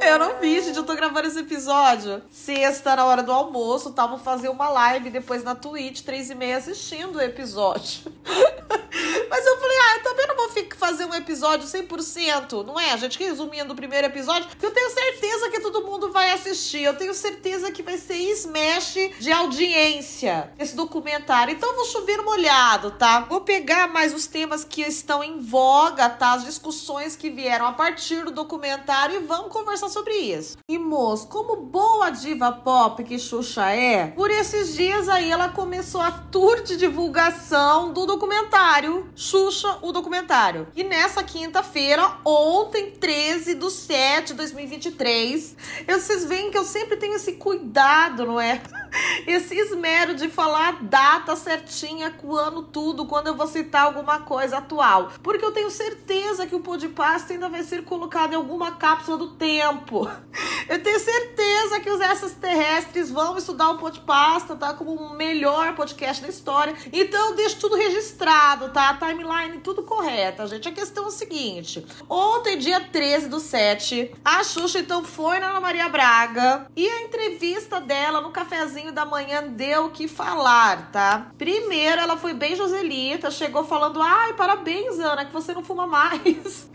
Eu 0.00 0.18
não 0.18 0.38
vi, 0.38 0.60
gente. 0.60 0.76
Eu 0.76 0.84
tô 0.84 0.94
gravando 0.94 1.26
esse 1.26 1.38
episódio. 1.38 2.22
Sexta, 2.30 2.94
na 2.94 3.06
hora 3.06 3.22
do 3.22 3.32
almoço, 3.32 3.90
tava 3.90 4.18
fazer 4.18 4.50
uma 4.50 4.68
live 4.68 5.08
depois 5.08 5.42
na 5.42 5.54
Twitch, 5.54 6.02
três 6.02 6.28
e 6.28 6.34
meia, 6.34 6.58
assistindo 6.58 7.16
o 7.16 7.22
episódio. 7.22 8.12
Mas 9.30 9.46
eu 9.46 9.58
falei, 9.58 9.76
ah, 9.78 9.96
eu 9.96 10.02
também 10.02 10.26
não 10.26 10.33
vou 10.48 10.64
fazer 10.76 11.04
um 11.06 11.14
episódio 11.14 11.66
100%, 11.66 12.64
não 12.64 12.78
é? 12.78 12.92
A 12.92 12.96
gente 12.96 13.18
resumindo 13.18 13.72
o 13.72 13.76
primeiro 13.76 14.06
episódio, 14.06 14.48
que 14.58 14.66
eu 14.66 14.70
tenho 14.70 14.90
certeza 14.90 15.50
que 15.50 15.60
todo 15.60 15.84
mundo 15.84 16.10
vai 16.12 16.30
assistir. 16.30 16.82
Eu 16.82 16.96
tenho 16.96 17.14
certeza 17.14 17.70
que 17.70 17.82
vai 17.82 17.98
ser 17.98 18.16
smash 18.32 18.94
de 19.18 19.32
audiência 19.32 20.52
esse 20.58 20.76
documentário. 20.76 21.54
Então 21.54 21.74
vou 21.74 21.84
chover 21.86 22.22
molhado, 22.22 22.92
tá? 22.92 23.20
Vou 23.20 23.40
pegar 23.40 23.88
mais 23.88 24.14
os 24.14 24.26
temas 24.26 24.64
que 24.64 24.82
estão 24.82 25.22
em 25.22 25.40
voga, 25.40 26.08
tá? 26.08 26.34
As 26.34 26.44
discussões 26.44 27.16
que 27.16 27.30
vieram 27.30 27.66
a 27.66 27.72
partir 27.72 28.24
do 28.24 28.30
documentário 28.30 29.16
e 29.16 29.24
vamos 29.24 29.52
conversar 29.52 29.88
sobre 29.88 30.14
isso. 30.14 30.58
E 30.68 30.78
moço, 30.78 31.28
como 31.28 31.56
boa 31.56 32.10
diva 32.10 32.52
pop 32.52 33.02
que 33.04 33.18
Xuxa 33.18 33.70
é, 33.70 34.08
por 34.08 34.30
esses 34.30 34.74
dias 34.74 35.08
aí 35.08 35.30
ela 35.30 35.48
começou 35.48 36.00
a 36.00 36.10
tour 36.10 36.62
de 36.62 36.76
divulgação 36.76 37.92
do 37.92 38.06
documentário 38.06 39.10
Xuxa, 39.14 39.78
o 39.82 39.92
documentário. 39.92 40.33
E 40.74 40.82
nessa 40.82 41.22
quinta-feira, 41.22 42.18
ontem, 42.24 42.90
13 42.90 43.54
de 43.54 43.70
7 43.70 44.26
de 44.28 44.34
2023, 44.34 45.56
eu, 45.86 46.00
vocês 46.00 46.24
veem 46.24 46.50
que 46.50 46.58
eu 46.58 46.64
sempre 46.64 46.96
tenho 46.96 47.14
esse 47.14 47.34
cuidado, 47.34 48.26
não 48.26 48.40
é? 48.40 48.60
esse 49.26 49.54
esmero 49.56 50.14
de 50.14 50.28
falar 50.28 50.68
a 50.68 50.72
data 50.82 51.36
certinha, 51.36 52.10
com 52.10 52.34
ano 52.34 52.62
tudo, 52.62 53.06
quando 53.06 53.28
eu 53.28 53.34
vou 53.34 53.46
citar 53.46 53.82
alguma 53.82 54.20
coisa 54.20 54.58
atual. 54.58 55.12
Porque 55.22 55.44
eu 55.44 55.52
tenho 55.52 55.70
certeza 55.70 56.46
que 56.46 56.54
o 56.54 56.60
podcast 56.60 57.32
ainda 57.32 57.48
vai 57.48 57.62
ser 57.62 57.84
colocado 57.84 58.32
em 58.32 58.36
alguma 58.36 58.72
cápsula 58.72 59.18
do 59.18 59.30
tempo. 59.32 60.08
Eu 60.66 60.82
tenho 60.82 60.98
certeza 60.98 61.80
que 61.80 61.90
os 61.90 62.00
extraterrestres 62.00 63.10
vão 63.10 63.36
estudar 63.36 63.70
o 63.70 63.78
podcast, 63.78 64.54
tá? 64.56 64.72
Como 64.72 64.94
o 64.94 65.14
melhor 65.14 65.74
podcast 65.74 66.22
da 66.22 66.28
história. 66.28 66.74
Então 66.90 67.30
eu 67.30 67.34
deixo 67.34 67.58
tudo 67.58 67.76
registrado, 67.76 68.70
tá? 68.70 68.88
A 68.88 68.94
timeline 68.94 69.60
tudo 69.60 69.82
correta, 69.82 70.46
gente. 70.46 70.66
A 70.66 70.72
questão 70.72 71.04
é 71.04 71.08
o 71.08 71.10
seguinte: 71.10 71.84
ontem, 72.08 72.56
dia 72.56 72.80
13 72.80 73.28
do 73.28 73.40
7, 73.40 74.14
a 74.24 74.42
Xuxa 74.42 74.78
então 74.78 75.04
foi 75.04 75.38
na 75.38 75.50
Ana 75.50 75.60
Maria 75.60 75.88
Braga 75.88 76.66
e 76.74 76.88
a 76.88 77.02
entrevista 77.02 77.78
dela 77.78 78.22
no 78.22 78.30
cafezinho 78.30 78.83
da 78.92 79.04
manhã 79.04 79.44
deu 79.46 79.86
o 79.86 79.90
que 79.90 80.08
falar, 80.08 80.90
tá? 80.90 81.30
Primeiro, 81.38 82.00
ela 82.00 82.16
foi 82.16 82.34
bem 82.34 82.56
Joselita, 82.56 83.30
chegou 83.30 83.64
falando: 83.64 84.00
ai, 84.02 84.32
parabéns, 84.34 84.98
Ana, 84.98 85.24
que 85.24 85.32
você 85.32 85.52
não 85.52 85.64
fuma 85.64 85.86
mais. 85.86 86.68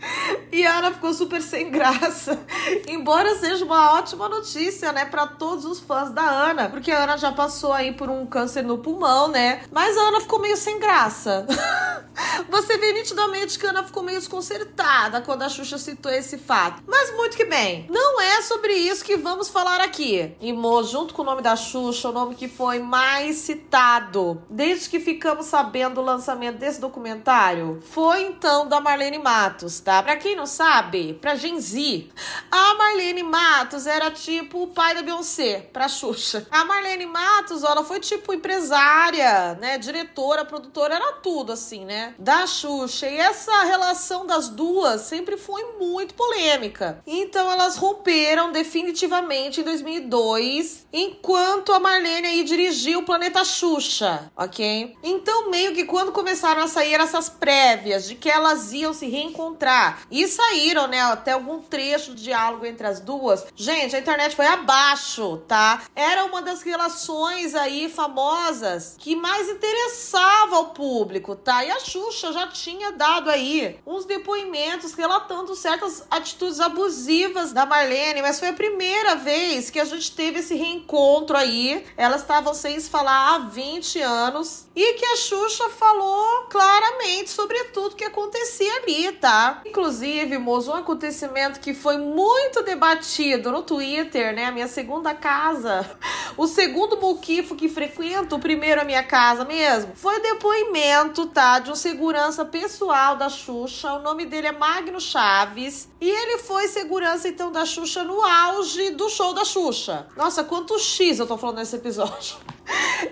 E 0.52 0.66
a 0.66 0.78
Ana 0.78 0.92
ficou 0.92 1.14
super 1.14 1.40
sem 1.40 1.70
graça. 1.70 2.38
Embora 2.88 3.36
seja 3.36 3.64
uma 3.64 3.94
ótima 3.94 4.28
notícia, 4.28 4.90
né, 4.92 5.04
para 5.04 5.26
todos 5.26 5.64
os 5.64 5.78
fãs 5.78 6.10
da 6.10 6.22
Ana, 6.22 6.68
porque 6.68 6.90
a 6.90 7.04
Ana 7.04 7.16
já 7.16 7.30
passou 7.30 7.72
aí 7.72 7.92
por 7.92 8.10
um 8.10 8.26
câncer 8.26 8.62
no 8.62 8.78
pulmão, 8.78 9.28
né? 9.28 9.62
Mas 9.70 9.96
a 9.96 10.02
Ana 10.02 10.20
ficou 10.20 10.40
meio 10.40 10.56
sem 10.56 10.78
graça. 10.80 11.46
Você 12.50 12.76
vê 12.78 12.92
nitidamente 12.92 13.58
que 13.58 13.66
a 13.66 13.70
Ana 13.70 13.84
ficou 13.84 14.02
meio 14.02 14.18
desconcertada 14.18 15.20
quando 15.20 15.42
a 15.42 15.48
Xuxa 15.48 15.78
citou 15.78 16.10
esse 16.10 16.36
fato. 16.36 16.82
Mas 16.86 17.14
muito 17.14 17.36
que 17.36 17.44
bem, 17.44 17.86
não 17.88 18.20
é 18.20 18.42
sobre 18.42 18.72
isso 18.74 19.04
que 19.04 19.16
vamos 19.16 19.48
falar 19.48 19.80
aqui. 19.80 20.34
E 20.40 20.52
Mo, 20.52 20.82
junto 20.82 21.14
com 21.14 21.22
o 21.22 21.24
nome 21.24 21.42
da 21.42 21.56
Xuxa, 21.56 21.99
O 22.08 22.12
nome 22.12 22.34
que 22.34 22.48
foi 22.48 22.78
mais 22.78 23.36
citado 23.36 24.42
desde 24.48 24.88
que 24.88 24.98
ficamos 24.98 25.46
sabendo 25.46 26.00
o 26.00 26.04
lançamento 26.04 26.58
desse 26.58 26.80
documentário 26.80 27.80
foi 27.82 28.22
então 28.22 28.66
da 28.66 28.80
Marlene 28.80 29.18
Matos, 29.18 29.80
tá? 29.80 30.02
Pra 30.02 30.16
quem 30.16 30.34
não 30.34 30.46
sabe, 30.46 31.14
pra 31.20 31.34
Gen 31.34 31.60
Z, 31.60 32.08
a 32.50 32.74
Marlene 32.74 33.22
Matos 33.22 33.86
era 33.86 34.10
tipo 34.10 34.62
o 34.62 34.66
pai 34.68 34.94
da 34.94 35.02
Beyoncé 35.02 35.68
pra 35.72 35.88
Xuxa. 35.88 36.46
A 36.50 36.64
Marlene 36.64 37.06
Matos, 37.06 37.62
ela 37.62 37.84
foi 37.84 38.00
tipo 38.00 38.32
empresária, 38.32 39.54
né? 39.60 39.78
Diretora, 39.78 40.44
produtora, 40.44 40.94
era 40.94 41.12
tudo 41.14 41.52
assim, 41.52 41.84
né? 41.84 42.14
Da 42.18 42.46
Xuxa. 42.46 43.08
E 43.08 43.16
essa 43.16 43.64
relação 43.64 44.26
das 44.26 44.48
duas 44.48 45.02
sempre 45.02 45.36
foi 45.36 45.62
muito 45.78 46.14
polêmica. 46.14 47.02
Então 47.06 47.50
elas 47.50 47.76
romperam 47.76 48.52
definitivamente 48.52 49.60
em 49.60 49.64
2002, 49.64 50.86
enquanto 50.92 51.72
a 51.72 51.79
Marlene 51.80 52.26
aí 52.26 52.44
dirigiu 52.44 53.00
o 53.00 53.02
Planeta 53.02 53.44
Xuxa, 53.44 54.30
ok? 54.36 54.96
Então, 55.02 55.50
meio 55.50 55.72
que 55.74 55.84
quando 55.84 56.12
começaram 56.12 56.62
a 56.62 56.68
sair 56.68 56.94
essas 56.94 57.28
prévias 57.28 58.06
de 58.06 58.14
que 58.14 58.28
elas 58.28 58.72
iam 58.72 58.92
se 58.92 59.06
reencontrar 59.08 60.02
e 60.10 60.26
saíram, 60.26 60.86
né, 60.86 61.00
até 61.00 61.32
algum 61.32 61.60
trecho 61.60 62.14
de 62.14 62.24
diálogo 62.24 62.66
entre 62.66 62.86
as 62.86 63.00
duas, 63.00 63.46
gente, 63.56 63.96
a 63.96 63.98
internet 63.98 64.36
foi 64.36 64.46
abaixo, 64.46 65.38
tá? 65.48 65.82
Era 65.94 66.24
uma 66.24 66.42
das 66.42 66.62
relações 66.62 67.54
aí 67.54 67.88
famosas 67.88 68.96
que 68.98 69.16
mais 69.16 69.48
interessava 69.48 70.56
ao 70.56 70.66
público, 70.70 71.34
tá? 71.34 71.64
E 71.64 71.70
a 71.70 71.80
Xuxa 71.80 72.32
já 72.32 72.46
tinha 72.48 72.92
dado 72.92 73.30
aí 73.30 73.78
uns 73.86 74.04
depoimentos 74.04 74.92
relatando 74.92 75.54
certas 75.54 76.04
atitudes 76.10 76.60
abusivas 76.60 77.52
da 77.52 77.64
Marlene, 77.66 78.22
mas 78.22 78.38
foi 78.38 78.48
a 78.48 78.52
primeira 78.52 79.16
vez 79.16 79.70
que 79.70 79.80
a 79.80 79.84
gente 79.84 80.12
teve 80.12 80.40
esse 80.40 80.54
reencontro 80.54 81.36
aí 81.36 81.69
elas 81.96 82.22
estavam 82.22 82.54
sem 82.54 82.78
se 82.78 82.88
falar 82.88 83.34
há 83.34 83.38
20 83.38 84.00
anos 84.00 84.66
e 84.74 84.94
que 84.94 85.04
a 85.04 85.16
Xuxa 85.16 85.68
falou 85.70 86.44
claramente 86.48 87.30
sobre 87.30 87.64
tudo 87.64 87.96
que 87.96 88.04
acontecia 88.04 88.72
ali, 88.82 89.12
tá? 89.12 89.62
Inclusive, 89.66 90.38
moço, 90.38 90.70
um 90.70 90.74
acontecimento 90.74 91.60
que 91.60 91.74
foi 91.74 91.98
muito 91.98 92.62
debatido 92.62 93.50
no 93.50 93.62
Twitter, 93.62 94.34
né? 94.34 94.46
A 94.46 94.52
minha 94.52 94.68
segunda 94.68 95.14
casa, 95.14 95.88
o 96.36 96.46
segundo 96.46 96.96
muquifo 96.96 97.56
que 97.56 97.68
frequento, 97.68 98.36
o 98.36 98.40
primeiro 98.40 98.80
a 98.80 98.84
minha 98.84 99.02
casa 99.02 99.44
mesmo, 99.44 99.92
foi 99.94 100.18
o 100.18 100.22
depoimento, 100.22 101.26
tá? 101.26 101.58
De 101.58 101.70
um 101.70 101.74
segurança 101.74 102.44
pessoal 102.44 103.16
da 103.16 103.28
Xuxa. 103.28 103.92
O 103.94 104.02
nome 104.02 104.26
dele 104.26 104.46
é 104.46 104.52
Magno 104.52 105.00
Chaves. 105.00 105.88
E 106.00 106.08
ele 106.08 106.38
foi 106.38 106.68
segurança, 106.68 107.28
então, 107.28 107.52
da 107.52 107.64
Xuxa 107.64 108.04
no 108.04 108.22
auge 108.22 108.90
do 108.90 109.08
show 109.08 109.34
da 109.34 109.44
Xuxa. 109.44 110.06
Nossa, 110.16 110.42
quanto 110.44 110.78
X 110.78 111.18
eu 111.18 111.26
tô 111.26 111.36
falando 111.36 111.59
nesse 111.60 111.76
episódio. 111.76 112.36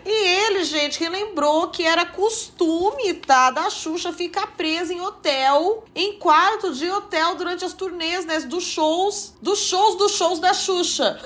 E 0.04 0.10
ele, 0.10 0.64
gente, 0.64 1.00
relembrou 1.00 1.68
que 1.68 1.84
era 1.84 2.04
costume, 2.06 3.14
tá, 3.14 3.50
da 3.50 3.70
Xuxa 3.70 4.12
ficar 4.12 4.48
presa 4.48 4.92
em 4.92 5.00
hotel, 5.00 5.84
em 5.94 6.18
quarto 6.18 6.72
de 6.72 6.90
hotel 6.90 7.34
durante 7.34 7.64
as 7.64 7.72
turnês, 7.72 8.24
né, 8.24 8.40
dos 8.40 8.64
shows, 8.64 9.34
dos 9.40 9.58
shows 9.58 9.96
dos 9.96 10.12
shows 10.12 10.38
da 10.38 10.54
Xuxa, 10.54 11.20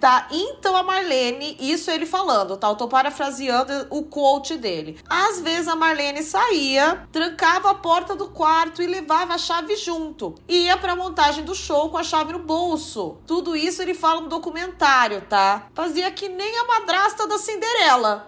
tá? 0.00 0.28
Então 0.30 0.76
a 0.76 0.82
Marlene, 0.82 1.56
isso 1.60 1.90
ele 1.90 2.06
falando, 2.06 2.56
tá? 2.56 2.68
Eu 2.68 2.76
tô 2.76 2.88
parafraseando 2.88 3.86
o 3.90 4.02
quote 4.02 4.56
dele. 4.56 4.98
Às 5.08 5.40
vezes 5.40 5.68
a 5.68 5.76
Marlene 5.76 6.22
saía, 6.22 7.06
trancava 7.10 7.70
a 7.70 7.74
porta 7.74 8.14
do 8.14 8.28
quarto 8.28 8.82
e 8.82 8.86
levava 8.86 9.34
a 9.34 9.38
chave 9.38 9.76
junto. 9.76 10.34
Ia 10.48 10.76
pra 10.76 10.96
montagem 10.96 11.44
do 11.44 11.54
show 11.54 11.88
com 11.90 11.98
a 11.98 12.04
chave 12.04 12.32
no 12.32 12.38
bolso. 12.38 13.18
Tudo 13.26 13.56
isso 13.56 13.82
ele 13.82 13.94
fala 13.94 14.20
no 14.20 14.28
documentário, 14.28 15.22
tá? 15.22 15.68
Fazia 15.74 16.10
que 16.10 16.28
nem 16.28 16.58
a 16.58 16.64
madrasta 16.66 17.26
da 17.26 17.38
Cinderela, 17.38 17.61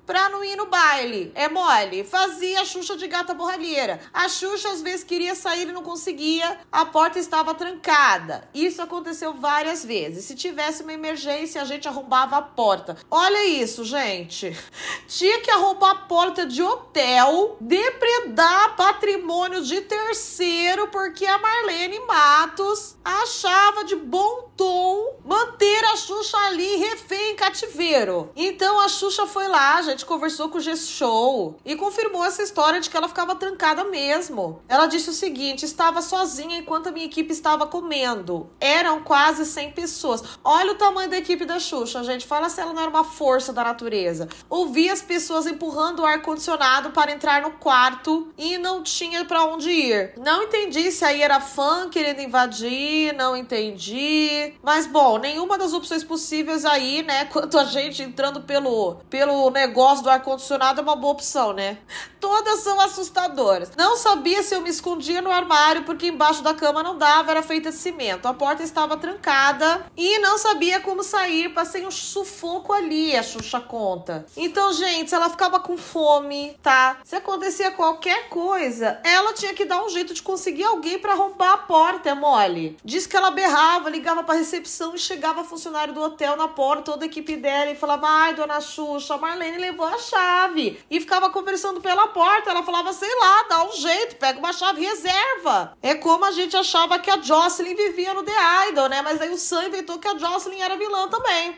pra 0.07 0.29
não 0.29 0.45
ir 0.45 0.57
no 0.57 0.67
baile. 0.67 1.33
É 1.35 1.49
mole. 1.49 2.05
Fazia 2.05 2.61
a 2.61 2.65
Xuxa 2.65 2.97
de 2.97 3.07
gata 3.07 3.35
borralheira. 3.35 4.01
A 4.13 4.29
Xuxa 4.29 4.69
às 4.71 4.83
vezes 4.83 5.05
queria 5.05 5.35
sair 5.35 5.69
e 5.69 5.73
não 5.73 5.83
conseguia, 5.83 6.59
a 6.71 6.85
porta 6.85 7.19
estava 7.19 7.55
trancada. 7.55 8.49
Isso 8.55 8.83
aconteceu 8.83 9.35
várias 9.35 9.85
vezes. 9.85 10.25
Se 10.25 10.35
tivesse 10.35 10.83
uma 10.83 10.93
emergência, 10.93 11.63
a 11.63 11.65
gente 11.65 11.89
arrombava 11.89 12.37
a 12.37 12.43
porta. 12.43 12.97
Olha 13.11 13.45
isso, 13.45 13.85
gente. 13.85 14.57
Tinha 15.09 15.41
que 15.41 15.51
arrombar 15.51 15.91
a 15.91 15.95
porta 16.07 16.47
de 16.47 16.63
hotel, 16.63 17.57
depredar 17.61 18.77
patrimônio 18.77 19.63
de 19.63 19.81
terceiro, 19.83 20.89
porque 20.89 21.27
a 21.27 21.39
Marlene 21.39 22.01
Matos 22.01 22.97
achava 23.05 23.85
de 23.85 23.97
bom 23.97 24.51
tom 24.57 25.15
manter 25.25 25.85
a 25.87 25.97
Xuxa 25.97 26.37
ali 26.37 26.77
refém 26.77 27.33
em 27.33 27.37
cativeiro. 27.37 28.31
Então 28.37 28.79
a 28.81 28.89
Xuxa 28.89 29.27
foi 29.27 29.49
lá, 29.49 29.77
a 29.77 29.83
gente 29.83 30.05
conversou 30.05 30.49
com 30.49 30.59
o 30.59 30.61
G-Show 30.61 31.57
e 31.65 31.75
confirmou 31.77 32.25
essa 32.25 32.43
história 32.43 32.81
de 32.81 32.91
que 32.91 32.97
ela 32.97 33.09
ficava 33.09 33.35
trancada 33.35 33.85
mesmo. 33.85 34.63
Ela 34.69 34.87
disse 34.87 35.11
o 35.11 35.15
seguinte: 35.15 35.65
estava 35.65 36.03
sozinha 36.03 36.59
enquanto 36.59 36.89
a 36.89 36.93
minha 36.93 37.07
equipe 37.07 37.33
estava 37.33 37.67
comendo. 37.67 38.51
Eram 38.61 39.03
quase 39.03 39.47
100 39.47 39.73
pessoas. 39.73 40.23
Olha 40.45 40.73
o 40.73 40.77
tamanho 40.77 41.09
da 41.09 41.17
equipe 41.17 41.45
da 41.45 41.59
Xuxa, 41.59 42.05
gente. 42.05 42.27
Fala 42.27 42.49
se 42.49 42.61
ela 42.61 42.73
não 42.73 42.83
era 42.83 42.91
uma 42.91 43.05
força 43.05 43.53
da 43.53 43.65
natureza. 43.65 44.29
Ouvi 44.49 44.91
as 44.91 45.01
pessoas 45.01 45.47
empurrando 45.47 46.01
o 46.01 46.07
ar-condicionado 46.07 46.91
para 46.91 47.13
entrar 47.13 47.43
no 47.43 47.53
quarto 47.53 48.33
e 48.37 48.59
não 48.59 48.83
tinha 48.83 49.25
para 49.25 49.45
onde 49.45 49.71
ir. 49.71 50.13
Não 50.19 50.43
entendi 50.43 50.91
se 50.93 51.05
aí 51.05 51.23
era 51.23 51.41
fã 51.41 51.89
querendo 51.89 52.21
invadir, 52.21 53.15
não 53.15 53.37
entendi. 53.37 54.44
Mas 54.63 54.87
bom, 54.87 55.19
nenhuma 55.19 55.57
das 55.59 55.73
opções 55.73 56.05
possíveis 56.05 56.65
aí, 56.65 57.03
né? 57.03 57.25
Quanto 57.33 57.59
a 57.59 57.65
gente 57.65 58.03
entrando 58.03 58.43
pelo 58.43 58.97
pelo 59.09 59.51
negócio 59.51 60.05
do 60.05 60.11
ar-condicionado 60.11 60.81
é 60.81 60.83
uma 60.83 60.97
boa 60.97 61.13
opção, 61.13 61.53
né? 61.53 61.79
Todas 62.21 62.61
são 62.61 62.81
assustadoras. 62.81 63.71
Não 63.77 63.97
sabia 63.97 64.43
se 64.43 64.55
eu 64.55 64.61
me 64.61 64.71
escondia 64.71 65.21
no 65.21 65.31
armário 65.31 65.83
porque 65.85 66.07
embaixo 66.07 66.43
da 66.43 66.55
cama 66.55 66.83
não 66.83 66.97
dava, 66.97 67.31
era 67.31 67.43
feita 67.43 67.71
de 67.71 67.77
cimento. 67.77 68.27
A 68.27 68.35
porta 68.35 68.63
estava 68.63 68.97
trancada 68.97 69.87
e 69.97 70.19
não 70.19 70.39
sabia 70.39 70.81
como 70.81 71.03
sair, 71.03 71.51
passei 71.51 71.87
um 71.87 71.91
sufoco 71.91 72.73
ali, 72.73 73.17
a 73.17 73.23
Xuxa 73.23 73.61
conta. 73.61 74.27
Então, 74.37 74.73
gente, 74.73 75.15
ela 75.15 75.29
ficava 75.29 75.61
com 75.61 75.77
fome, 75.77 76.57
tá? 76.63 76.99
Se 77.05 77.17
acontecia 77.17 77.71
qualquer 77.71 78.29
coisa, 78.29 79.01
ela 79.05 79.33
tinha 79.35 79.55
que 79.55 79.65
dar 79.65 79.85
um 79.85 79.89
jeito 79.89 80.15
de 80.15 80.23
conseguir 80.23 80.65
alguém 80.65 80.99
para 80.99 81.13
arrombar 81.13 81.53
a 81.53 81.59
porta, 81.59 82.11
é 82.11 82.15
mole. 82.15 82.77
Diz 82.85 83.07
que 83.07 83.17
ela 83.17 83.31
berrava, 83.31 83.91
ligava 83.91 84.23
pra 84.23 84.34
recepção 84.35 84.95
e 84.95 84.99
chegava 84.99 85.45
funcionário 85.45 85.95
do 85.95 86.01
hotel 86.01 86.37
na 86.37 86.49
porta, 86.49 86.93
toda 86.93 87.05
a 87.05 87.07
equipe 87.07 87.37
dela, 87.37 87.71
e 87.71 87.77
falava: 87.77 88.07
Ai, 88.07 88.35
dona 88.35 88.61
Xuxa, 88.61 89.15
a 89.15 89.19
Marlene 89.19 89.59
levou 89.59 89.87
a 89.87 89.99
chave. 89.99 90.79
E 90.91 91.01
ficava 91.01 91.31
conversando 91.31 91.81
pela 91.81 92.09
porta. 92.09 92.51
Ela 92.51 92.63
falava: 92.63 92.93
Sei 92.93 93.15
lá, 93.19 93.43
dá 93.49 93.65
um 93.65 93.73
jeito, 93.73 94.17
pega 94.17 94.39
uma 94.39 94.53
chave 94.53 94.85
reserva. 94.85 95.77
É 95.83 95.95
como 95.95 96.25
a 96.25 96.33
gente 96.33 96.57
achava 96.57 96.99
que 96.99 97.11
a 97.11 97.21
Jocelyn 97.21 97.75
vivia 97.75 98.15
no 98.15 98.23
The 98.23 98.69
Idol, 98.69 98.89
né? 98.89 99.03
Mas 99.03 99.21
aí 99.21 99.31
o 99.31 99.39
Sam 99.39 99.67
inventou 99.67 99.99
que 99.99 100.09
a 100.09 100.19
Jocelyn 100.19 100.61
era 100.61 100.77
vilã 100.77 101.09
também. 101.09 101.57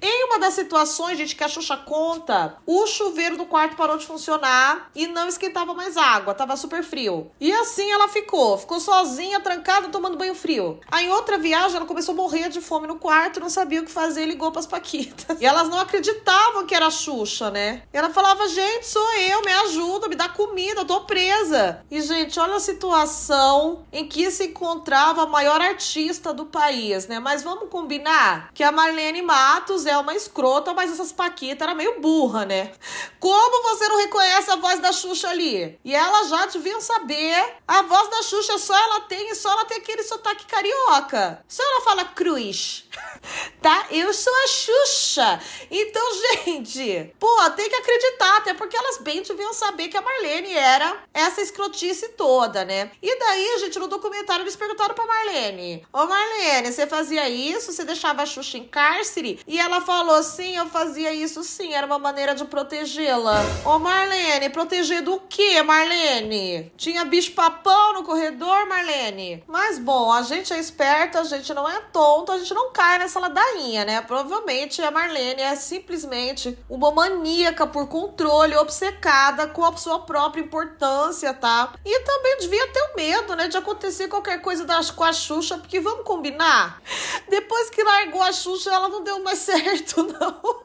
Em 0.00 0.24
uma 0.24 0.38
das 0.38 0.54
situações, 0.54 1.18
gente, 1.18 1.34
que 1.34 1.44
a 1.44 1.48
Xuxa 1.48 1.76
conta, 1.76 2.56
o 2.66 2.86
chuveiro 2.86 3.36
do 3.36 3.46
quarto 3.46 3.76
parou 3.76 3.96
de 3.96 4.06
funcionar 4.06 4.90
e 4.94 5.06
não 5.06 5.28
esquentava 5.28 5.74
mais 5.74 5.96
água, 5.96 6.34
tava 6.34 6.56
super 6.56 6.82
frio. 6.82 7.30
E 7.40 7.52
assim 7.52 7.90
ela 7.90 8.08
ficou, 8.08 8.56
ficou 8.58 8.80
sozinha, 8.80 9.40
trancada, 9.40 9.88
tomando 9.88 10.16
banho 10.16 10.34
frio. 10.34 10.80
Aí 10.90 11.06
em 11.06 11.10
outra 11.10 11.38
viagem, 11.38 11.76
ela 11.76 11.86
começou 11.86 12.14
a 12.18 12.22
morrer 12.22 12.48
de 12.48 12.60
fome 12.60 12.86
no 12.86 12.96
quarto, 12.96 13.38
não 13.38 13.48
sabia 13.48 13.80
o 13.80 13.84
que 13.84 13.90
fazer, 13.90 14.26
ligou 14.26 14.50
pras 14.50 14.66
Paquitas. 14.66 15.40
E 15.40 15.46
elas 15.46 15.68
não 15.68 15.78
acreditavam 15.78 16.66
que 16.66 16.74
era 16.74 16.86
a 16.86 16.90
Xuxa, 16.90 17.50
né? 17.50 17.82
E 17.92 17.96
ela 17.96 18.10
falava, 18.10 18.48
gente, 18.48 18.86
sou 18.86 19.14
eu, 19.14 19.42
me 19.42 19.52
ajuda, 19.52 20.08
me 20.08 20.16
comida, 20.28 20.80
eu 20.80 20.84
tô 20.84 21.00
presa. 21.02 21.84
E, 21.90 22.00
gente, 22.00 22.38
olha 22.38 22.56
a 22.56 22.60
situação 22.60 23.86
em 23.92 24.06
que 24.06 24.30
se 24.30 24.46
encontrava 24.46 25.22
a 25.22 25.26
maior 25.26 25.60
artista 25.60 26.32
do 26.32 26.46
país, 26.46 27.06
né? 27.06 27.18
Mas 27.18 27.42
vamos 27.42 27.68
combinar 27.68 28.50
que 28.52 28.62
a 28.62 28.72
Marlene 28.72 29.22
Matos 29.22 29.86
é 29.86 29.96
uma 29.96 30.14
escrota, 30.14 30.74
mas 30.74 30.90
essas 30.90 31.12
Paquitas 31.12 31.62
era 31.62 31.74
meio 31.74 32.00
burra, 32.00 32.44
né? 32.44 32.72
Como 33.18 33.62
você 33.62 33.88
não 33.88 33.98
reconhece 33.98 34.50
a 34.50 34.56
voz 34.56 34.78
da 34.80 34.92
Xuxa 34.92 35.28
ali? 35.28 35.78
E 35.84 35.94
elas 35.94 36.28
já 36.28 36.46
deviam 36.46 36.80
saber. 36.80 37.56
A 37.66 37.82
voz 37.82 38.08
da 38.08 38.22
Xuxa 38.22 38.58
só 38.58 38.76
ela 38.76 39.00
tem 39.02 39.30
e 39.30 39.34
só 39.34 39.50
ela 39.50 39.64
tem 39.64 39.78
aquele 39.78 40.02
sotaque 40.02 40.46
carioca. 40.46 41.44
Só 41.48 41.62
ela 41.62 41.80
fala 41.82 42.04
cruz. 42.04 42.84
tá? 43.60 43.86
Eu 43.90 44.12
sou 44.12 44.34
a 44.34 44.46
Xuxa. 44.46 45.40
Então, 45.70 46.02
gente, 46.44 47.14
pô, 47.18 47.50
tem 47.56 47.68
que 47.68 47.76
acreditar, 47.76 48.36
até 48.38 48.54
porque 48.54 48.76
elas 48.76 48.98
bem 48.98 49.22
deviam 49.22 49.52
saber 49.52 49.88
que 49.88 49.96
a 49.96 50.02
Marlene 50.02 50.17
era 50.58 50.96
essa 51.14 51.40
escrotice 51.40 52.08
toda, 52.10 52.64
né? 52.64 52.90
E 53.02 53.18
daí, 53.18 53.58
gente, 53.60 53.78
no 53.78 53.88
documentário 53.88 54.42
eles 54.42 54.56
perguntaram 54.56 54.94
pra 54.94 55.06
Marlene: 55.06 55.86
Ô 55.92 56.06
Marlene, 56.06 56.72
você 56.72 56.86
fazia 56.86 57.28
isso? 57.28 57.72
Você 57.72 57.84
deixava 57.84 58.22
a 58.22 58.26
Xuxa 58.26 58.58
em 58.58 58.64
cárcere? 58.64 59.40
E 59.46 59.58
ela 59.58 59.80
falou 59.80 60.16
assim: 60.16 60.56
eu 60.56 60.66
fazia 60.66 61.12
isso 61.12 61.42
sim, 61.44 61.74
era 61.74 61.86
uma 61.86 61.98
maneira 61.98 62.34
de 62.34 62.44
protegê-la. 62.44 63.42
Ô 63.64 63.78
Marlene, 63.78 64.50
proteger 64.50 65.02
do 65.02 65.20
que, 65.20 65.62
Marlene? 65.62 66.72
Tinha 66.76 67.04
bicho-papão 67.04 67.94
no 67.94 68.02
corredor, 68.02 68.66
Marlene? 68.66 69.44
Mas 69.46 69.78
bom, 69.78 70.12
a 70.12 70.22
gente 70.22 70.52
é 70.52 70.58
esperta, 70.58 71.20
a 71.20 71.24
gente 71.24 71.52
não 71.54 71.68
é 71.68 71.80
tonto, 71.92 72.32
a 72.32 72.38
gente 72.38 72.54
não 72.54 72.72
cai 72.72 72.98
nessa 72.98 73.20
ladainha, 73.20 73.84
né? 73.84 74.00
Provavelmente 74.02 74.82
a 74.82 74.90
Marlene 74.90 75.42
é 75.42 75.56
simplesmente 75.56 76.58
uma 76.68 76.90
maníaca 76.90 77.66
por 77.66 77.88
controle, 77.88 78.56
obcecada 78.56 79.46
com 79.46 79.64
a 79.64 79.76
sua 79.76 80.00
própria 80.08 80.40
importância, 80.40 81.34
tá? 81.34 81.74
E 81.84 82.00
também 82.00 82.38
devia 82.38 82.66
ter 82.68 82.80
o 82.80 82.96
medo, 82.96 83.36
né, 83.36 83.46
de 83.46 83.58
acontecer 83.58 84.08
qualquer 84.08 84.40
coisa 84.40 84.64
das, 84.64 84.90
com 84.90 85.04
a 85.04 85.12
Xuxa, 85.12 85.58
porque 85.58 85.78
vamos 85.80 86.06
combinar? 86.06 86.80
Depois 87.28 87.68
que 87.68 87.82
largou 87.82 88.22
a 88.22 88.32
Xuxa, 88.32 88.72
ela 88.72 88.88
não 88.88 89.04
deu 89.04 89.22
mais 89.22 89.38
certo, 89.44 90.02
não. 90.04 90.62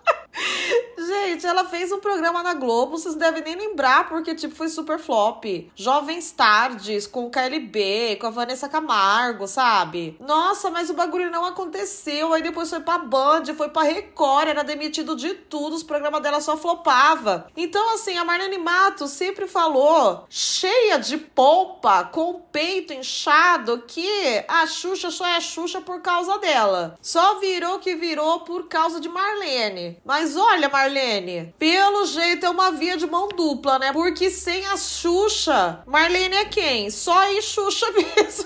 Gente, 1.06 1.46
ela 1.46 1.66
fez 1.66 1.92
um 1.92 2.00
programa 2.00 2.42
na 2.42 2.54
Globo, 2.54 2.98
vocês 2.98 3.16
devem 3.16 3.44
nem 3.44 3.56
lembrar, 3.56 4.08
porque, 4.08 4.34
tipo, 4.34 4.56
foi 4.56 4.70
super 4.70 4.98
flop. 4.98 5.44
Jovens 5.76 6.32
Tardes, 6.32 7.06
com 7.06 7.26
o 7.26 7.30
KLB, 7.30 8.18
com 8.20 8.28
a 8.28 8.30
Vanessa 8.30 8.70
Camargo, 8.70 9.48
sabe? 9.48 10.16
Nossa, 10.20 10.70
mas 10.70 10.90
o 10.90 10.94
bagulho 10.94 11.30
não 11.30 11.44
aconteceu. 11.46 12.32
Aí 12.34 12.42
depois 12.42 12.70
foi 12.70 12.80
pra 12.80 12.98
Band, 12.98 13.44
foi 13.58 13.70
pra 13.70 13.84
Record, 13.84 14.48
era 14.48 14.64
demitido 14.64 15.16
de 15.16 15.34
tudo, 15.34 15.76
os 15.76 15.84
programas 15.84 16.22
dela 16.22 16.40
só 16.40 16.56
flopava. 16.56 17.48
Então, 17.58 17.94
assim, 17.94 18.18
a 18.18 18.24
Marlene 18.24 18.58
Matos 18.58 19.12
sempre 19.12 19.48
falou, 19.48 20.26
cheia 20.30 20.98
de 20.98 21.18
polpa, 21.18 22.06
com 22.06 22.30
o 22.30 22.40
peito 22.40 22.94
inchado, 22.94 23.84
que 23.88 24.44
a 24.48 24.66
Xuxa 24.66 25.12
só 25.12 25.26
é 25.26 25.36
a 25.36 25.42
Xuxa 25.42 25.82
por 25.82 26.02
causa 26.02 26.38
dela. 26.38 26.98
Só 27.02 27.40
virou 27.40 27.80
que 27.80 27.96
virou 27.96 28.42
por 28.42 28.68
causa 28.68 29.00
de 29.00 29.10
Marlene. 29.10 30.00
Mas 30.06 30.23
olha, 30.36 30.70
Marlene, 30.70 31.54
pelo 31.60 32.06
jeito 32.06 32.46
é 32.46 32.50
uma 32.50 32.72
via 32.72 32.98
de 32.98 33.06
mão 33.06 33.28
dupla, 33.28 33.78
né? 33.80 33.92
Porque 33.92 34.30
sem 34.30 34.66
a 34.68 34.78
Xuxa, 34.78 35.84
Marlene 35.86 36.36
é 36.36 36.46
quem? 36.46 36.90
Só 36.90 37.26
em 37.32 37.42
Xuxa 37.42 37.86
mesmo. 37.94 38.46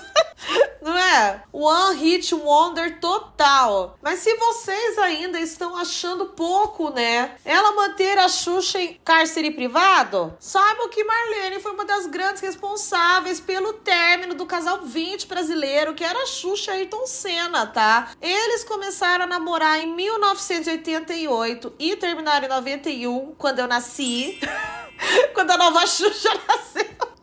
Não 0.80 0.96
é? 0.96 1.42
One 1.52 1.96
hit 1.98 2.34
wonder 2.34 2.98
total. 3.00 3.98
Mas 4.02 4.20
se 4.20 4.34
vocês 4.36 4.98
ainda 4.98 5.38
estão 5.38 5.76
achando 5.76 6.26
pouco, 6.26 6.90
né? 6.90 7.36
Ela 7.44 7.72
manter 7.72 8.18
a 8.18 8.28
Xuxa 8.28 8.80
em 8.80 8.94
cárcere 9.04 9.50
privado, 9.50 10.36
saibam 10.38 10.88
que 10.88 11.04
Marlene 11.04 11.60
foi 11.60 11.72
uma 11.72 11.84
das 11.84 12.06
grandes 12.06 12.40
responsáveis 12.40 13.40
pelo 13.40 13.74
término 13.74 14.34
do 14.34 14.46
casal 14.46 14.82
20 14.82 15.26
brasileiro, 15.26 15.94
que 15.94 16.04
era 16.04 16.26
Xuxa 16.26 16.72
e 16.72 16.78
Ayrton 16.78 17.06
Senna, 17.06 17.66
tá? 17.66 18.10
Eles 18.20 18.64
começaram 18.64 19.24
a 19.24 19.28
namorar 19.28 19.78
em 19.80 19.94
1988 19.94 21.74
e 21.78 21.96
terminaram 21.96 22.46
em 22.46 22.50
91, 22.50 23.34
quando 23.36 23.58
eu 23.58 23.66
nasci. 23.66 24.38
quando 25.34 25.50
a 25.50 25.56
nova 25.56 25.86
Xuxa 25.86 26.30
nasceu. 26.48 27.17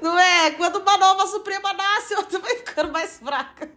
Não 0.00 0.18
é? 0.18 0.50
Quando 0.52 0.76
uma 0.76 0.96
nova 0.96 1.26
Suprema 1.26 1.72
nasce, 1.72 2.14
outra 2.14 2.38
vai 2.38 2.56
ficando 2.56 2.92
mais 2.92 3.18
fraca. 3.18 3.70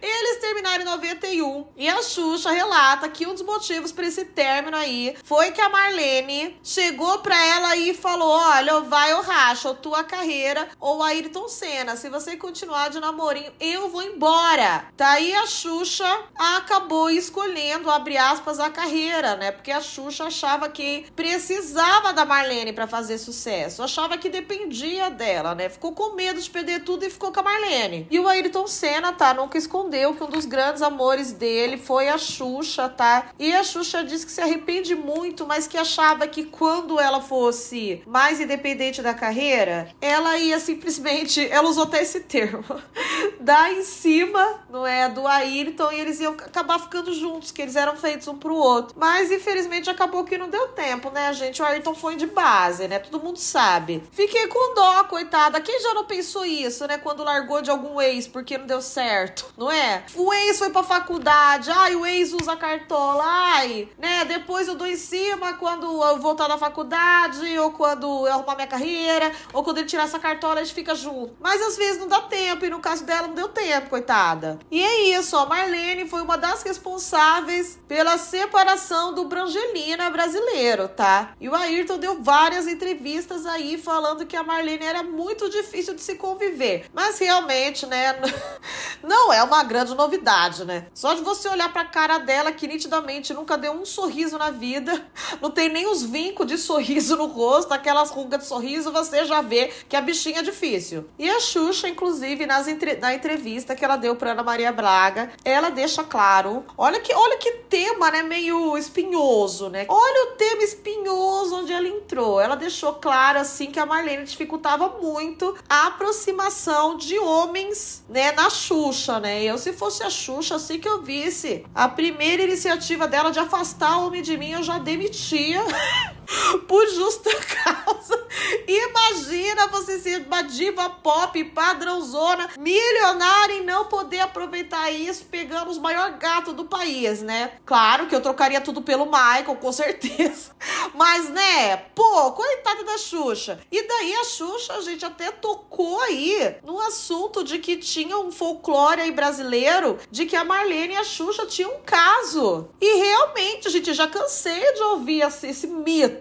Eles 0.00 0.40
terminaram 0.40 0.82
em 0.82 0.86
91 0.86 1.66
e 1.76 1.88
a 1.88 2.02
Xuxa 2.02 2.50
relata 2.50 3.08
que 3.08 3.26
um 3.26 3.32
dos 3.32 3.42
motivos 3.42 3.92
para 3.92 4.06
esse 4.06 4.24
término 4.24 4.76
aí 4.76 5.16
foi 5.24 5.52
que 5.52 5.60
a 5.60 5.68
Marlene 5.68 6.58
chegou 6.62 7.18
para 7.18 7.40
ela 7.46 7.76
e 7.76 7.94
falou: 7.94 8.28
Olha, 8.28 8.80
vai 8.80 9.14
ou 9.14 9.22
racha, 9.22 9.68
ou 9.68 9.74
tua 9.74 10.04
carreira, 10.04 10.68
ou 10.80 11.02
Ayrton 11.02 11.48
Senna. 11.48 11.96
Se 11.96 12.08
você 12.08 12.36
continuar 12.36 12.90
de 12.90 13.00
namorinho, 13.00 13.52
eu 13.60 13.88
vou 13.88 14.02
embora. 14.02 14.86
Daí 14.96 15.34
a 15.34 15.46
Xuxa 15.46 16.06
acabou 16.34 17.10
escolhendo, 17.10 17.90
abre 17.90 18.16
aspas, 18.16 18.58
a 18.58 18.70
carreira, 18.70 19.36
né? 19.36 19.50
Porque 19.50 19.70
a 19.70 19.80
Xuxa 19.80 20.24
achava 20.24 20.68
que 20.68 21.06
precisava 21.14 22.12
da 22.12 22.24
Marlene 22.24 22.72
para 22.72 22.86
fazer 22.86 23.18
sucesso, 23.18 23.82
achava 23.82 24.18
que 24.18 24.28
dependia 24.28 25.10
dela, 25.10 25.54
né? 25.54 25.68
Ficou 25.68 25.92
com 25.92 26.14
medo 26.14 26.40
de 26.40 26.50
perder 26.50 26.84
tudo 26.84 27.04
e 27.04 27.10
ficou 27.10 27.32
com 27.32 27.40
a 27.40 27.42
Marlene. 27.42 28.06
E 28.10 28.18
o 28.18 28.28
Ayrton 28.28 28.66
Senna, 28.66 29.12
tá? 29.12 29.31
Nunca 29.34 29.58
escondeu 29.58 30.14
que 30.14 30.24
um 30.24 30.28
dos 30.28 30.44
grandes 30.44 30.82
amores 30.82 31.32
dele 31.32 31.76
foi 31.76 32.08
a 32.08 32.18
Xuxa, 32.18 32.88
tá? 32.88 33.30
E 33.38 33.54
a 33.54 33.62
Xuxa 33.62 34.04
disse 34.04 34.26
que 34.26 34.32
se 34.32 34.40
arrepende 34.40 34.94
muito, 34.94 35.46
mas 35.46 35.66
que 35.66 35.78
achava 35.78 36.26
que 36.26 36.44
quando 36.44 37.00
ela 37.00 37.20
fosse 37.20 38.02
mais 38.06 38.40
independente 38.40 39.02
da 39.02 39.14
carreira, 39.14 39.88
ela 40.00 40.36
ia 40.38 40.58
simplesmente, 40.58 41.46
ela 41.48 41.68
usou 41.68 41.84
até 41.84 42.02
esse 42.02 42.20
termo, 42.20 42.64
dar 43.40 43.72
em 43.72 43.82
cima, 43.82 44.60
não 44.70 44.86
é, 44.86 45.08
do 45.08 45.26
Ayrton 45.26 45.92
e 45.92 46.00
eles 46.00 46.20
iam 46.20 46.32
acabar 46.32 46.78
ficando 46.78 47.12
juntos, 47.12 47.50
que 47.50 47.62
eles 47.62 47.76
eram 47.76 47.96
feitos 47.96 48.28
um 48.28 48.36
pro 48.36 48.54
outro. 48.54 48.94
Mas 48.98 49.30
infelizmente 49.30 49.90
acabou 49.90 50.24
que 50.24 50.38
não 50.38 50.48
deu 50.48 50.68
tempo, 50.68 51.10
né, 51.10 51.32
gente? 51.32 51.62
O 51.62 51.64
Ayrton 51.64 51.94
foi 51.94 52.16
de 52.16 52.26
base, 52.26 52.88
né? 52.88 52.98
Todo 52.98 53.22
mundo 53.22 53.38
sabe. 53.38 54.02
Fiquei 54.12 54.46
com 54.46 54.74
dó, 54.74 55.04
coitada. 55.04 55.60
Quem 55.60 55.80
já 55.80 55.94
não 55.94 56.04
pensou 56.04 56.44
isso, 56.44 56.86
né? 56.86 56.98
Quando 56.98 57.24
largou 57.24 57.62
de 57.62 57.70
algum 57.70 58.00
ex 58.00 58.26
porque 58.26 58.58
não 58.58 58.66
deu 58.66 58.80
certo? 58.80 59.21
Certo, 59.22 59.46
não 59.56 59.70
é? 59.70 60.04
O 60.14 60.32
ex 60.32 60.58
foi 60.58 60.70
pra 60.70 60.82
faculdade, 60.82 61.70
ai, 61.70 61.94
o 61.94 62.04
ex 62.04 62.32
usa 62.32 62.56
cartola, 62.56 63.22
ai, 63.24 63.88
né? 63.98 64.24
Depois 64.24 64.66
eu 64.66 64.74
dou 64.74 64.86
em 64.86 64.96
cima 64.96 65.54
quando 65.54 65.86
eu 66.02 66.18
voltar 66.18 66.48
da 66.48 66.58
faculdade, 66.58 67.58
ou 67.58 67.70
quando 67.72 68.06
eu 68.26 68.32
arrumar 68.32 68.56
minha 68.56 68.66
carreira, 68.66 69.32
ou 69.52 69.62
quando 69.62 69.78
ele 69.78 69.86
tirar 69.86 70.04
essa 70.04 70.18
cartola, 70.18 70.60
a 70.60 70.64
gente 70.64 70.74
fica 70.74 70.94
junto. 70.94 71.34
Mas 71.40 71.60
às 71.62 71.76
vezes 71.76 71.98
não 71.98 72.08
dá 72.08 72.20
tempo, 72.22 72.64
e 72.64 72.70
no 72.70 72.80
caso 72.80 73.04
dela 73.04 73.28
não 73.28 73.34
deu 73.34 73.48
tempo, 73.48 73.90
coitada. 73.90 74.58
E 74.70 74.82
é 74.82 75.18
isso, 75.18 75.36
ó, 75.36 75.46
Marlene 75.46 76.08
foi 76.08 76.22
uma 76.22 76.36
das 76.36 76.62
responsáveis 76.62 77.78
pela 77.86 78.18
separação 78.18 79.14
do 79.14 79.24
Brangelina 79.24 80.10
brasileiro, 80.10 80.88
tá? 80.88 81.34
E 81.40 81.48
o 81.48 81.54
Ayrton 81.54 81.98
deu 81.98 82.22
várias 82.22 82.66
entrevistas 82.66 83.46
aí 83.46 83.78
falando 83.78 84.26
que 84.26 84.36
a 84.36 84.42
Marlene 84.42 84.84
era 84.84 85.02
muito 85.02 85.48
difícil 85.48 85.94
de 85.94 86.00
se 86.00 86.16
conviver. 86.16 86.86
Mas 86.92 87.18
realmente, 87.18 87.86
né? 87.86 88.16
Não 89.12 89.30
é 89.30 89.42
uma 89.42 89.62
grande 89.62 89.94
novidade, 89.94 90.64
né? 90.64 90.86
Só 90.94 91.12
de 91.12 91.20
você 91.20 91.46
olhar 91.46 91.70
pra 91.70 91.84
cara 91.84 92.16
dela, 92.16 92.50
que 92.50 92.66
nitidamente 92.66 93.34
nunca 93.34 93.58
deu 93.58 93.72
um 93.72 93.84
sorriso 93.84 94.38
na 94.38 94.50
vida, 94.50 95.06
não 95.38 95.50
tem 95.50 95.68
nem 95.68 95.86
os 95.86 96.02
vincos 96.02 96.46
de 96.46 96.56
sorriso 96.56 97.14
no 97.14 97.26
rosto, 97.26 97.74
aquelas 97.74 98.10
rugas 98.10 98.40
de 98.40 98.46
sorriso, 98.46 98.90
você 98.90 99.26
já 99.26 99.42
vê 99.42 99.70
que 99.86 99.96
a 99.96 100.00
bichinha 100.00 100.38
é 100.38 100.42
difícil. 100.42 101.10
E 101.18 101.28
a 101.28 101.40
Xuxa, 101.40 101.90
inclusive, 101.90 102.46
nas 102.46 102.66
entre... 102.66 102.96
na 102.96 103.12
entrevista 103.12 103.76
que 103.76 103.84
ela 103.84 103.96
deu 103.96 104.16
pra 104.16 104.32
Ana 104.32 104.42
Maria 104.42 104.72
Braga, 104.72 105.30
ela 105.44 105.68
deixa 105.68 106.02
claro. 106.02 106.64
Olha 106.78 106.98
que, 106.98 107.14
olha 107.14 107.36
que 107.36 107.52
tema, 107.68 108.10
né? 108.10 108.22
Meio 108.22 108.78
espinhoso, 108.78 109.68
né? 109.68 109.84
Olha 109.90 110.32
o 110.32 110.36
tema 110.36 110.62
espinhoso 110.62 111.56
onde 111.56 111.70
ela 111.70 111.86
entrou. 111.86 112.40
Ela 112.40 112.54
deixou 112.54 112.94
claro, 112.94 113.40
assim, 113.40 113.66
que 113.66 113.78
a 113.78 113.84
Marlene 113.84 114.24
dificultava 114.24 114.88
muito 115.02 115.54
a 115.68 115.88
aproximação 115.88 116.96
de 116.96 117.18
homens, 117.18 118.02
né? 118.08 118.32
Na 118.32 118.48
Xuxa, 118.48 119.01
né? 119.20 119.42
Eu, 119.42 119.58
se 119.58 119.72
fosse 119.72 120.02
a 120.02 120.10
Xuxa, 120.10 120.56
assim 120.56 120.78
que 120.78 120.88
eu 120.88 121.02
visse 121.02 121.64
a 121.74 121.88
primeira 121.88 122.42
iniciativa 122.42 123.08
dela 123.08 123.30
de 123.30 123.38
afastar 123.38 123.98
o 123.98 124.06
homem 124.06 124.22
de 124.22 124.36
mim, 124.36 124.50
eu 124.50 124.62
já 124.62 124.78
demitia. 124.78 125.60
por 126.66 126.86
justa 126.88 127.30
causa. 127.64 128.26
Imagina 128.66 129.66
você 129.68 129.98
ser 129.98 130.22
uma 130.26 130.42
diva 130.42 130.88
pop, 130.88 131.42
padrãozona, 131.44 132.48
milionária 132.58 133.54
e 133.54 133.64
não 133.64 133.84
poder 133.86 134.20
aproveitar 134.20 134.90
isso 134.90 135.24
pegando 135.24 135.70
os 135.70 135.78
maior 135.78 136.12
gato 136.12 136.52
do 136.52 136.64
país, 136.64 137.22
né? 137.22 137.52
Claro 137.64 138.06
que 138.06 138.14
eu 138.14 138.20
trocaria 138.20 138.60
tudo 138.60 138.82
pelo 138.82 139.06
Michael, 139.06 139.56
com 139.56 139.72
certeza. 139.72 140.52
Mas, 140.94 141.28
né, 141.28 141.76
pô, 141.94 142.32
coitada 142.32 142.84
da 142.84 142.98
Xuxa. 142.98 143.60
E 143.70 143.86
daí 143.86 144.14
a 144.14 144.24
Xuxa, 144.24 144.74
a 144.74 144.80
gente 144.80 145.04
até 145.04 145.30
tocou 145.30 146.00
aí 146.00 146.56
no 146.64 146.80
assunto 146.80 147.44
de 147.44 147.58
que 147.58 147.76
tinha 147.76 148.18
um 148.18 148.30
folclore 148.30 149.00
aí 149.00 149.12
brasileiro 149.12 149.98
de 150.10 150.26
que 150.26 150.36
a 150.36 150.44
Marlene 150.44 150.94
e 150.94 150.96
a 150.96 151.04
Xuxa 151.04 151.46
tinham 151.46 151.72
um 151.72 151.80
caso. 151.84 152.68
E 152.80 152.96
realmente, 152.96 153.70
gente, 153.70 153.92
já 153.92 154.06
cansei 154.06 154.72
de 154.74 154.82
ouvir 154.82 155.22
esse, 155.22 155.46
esse 155.46 155.66
mito 155.66 156.11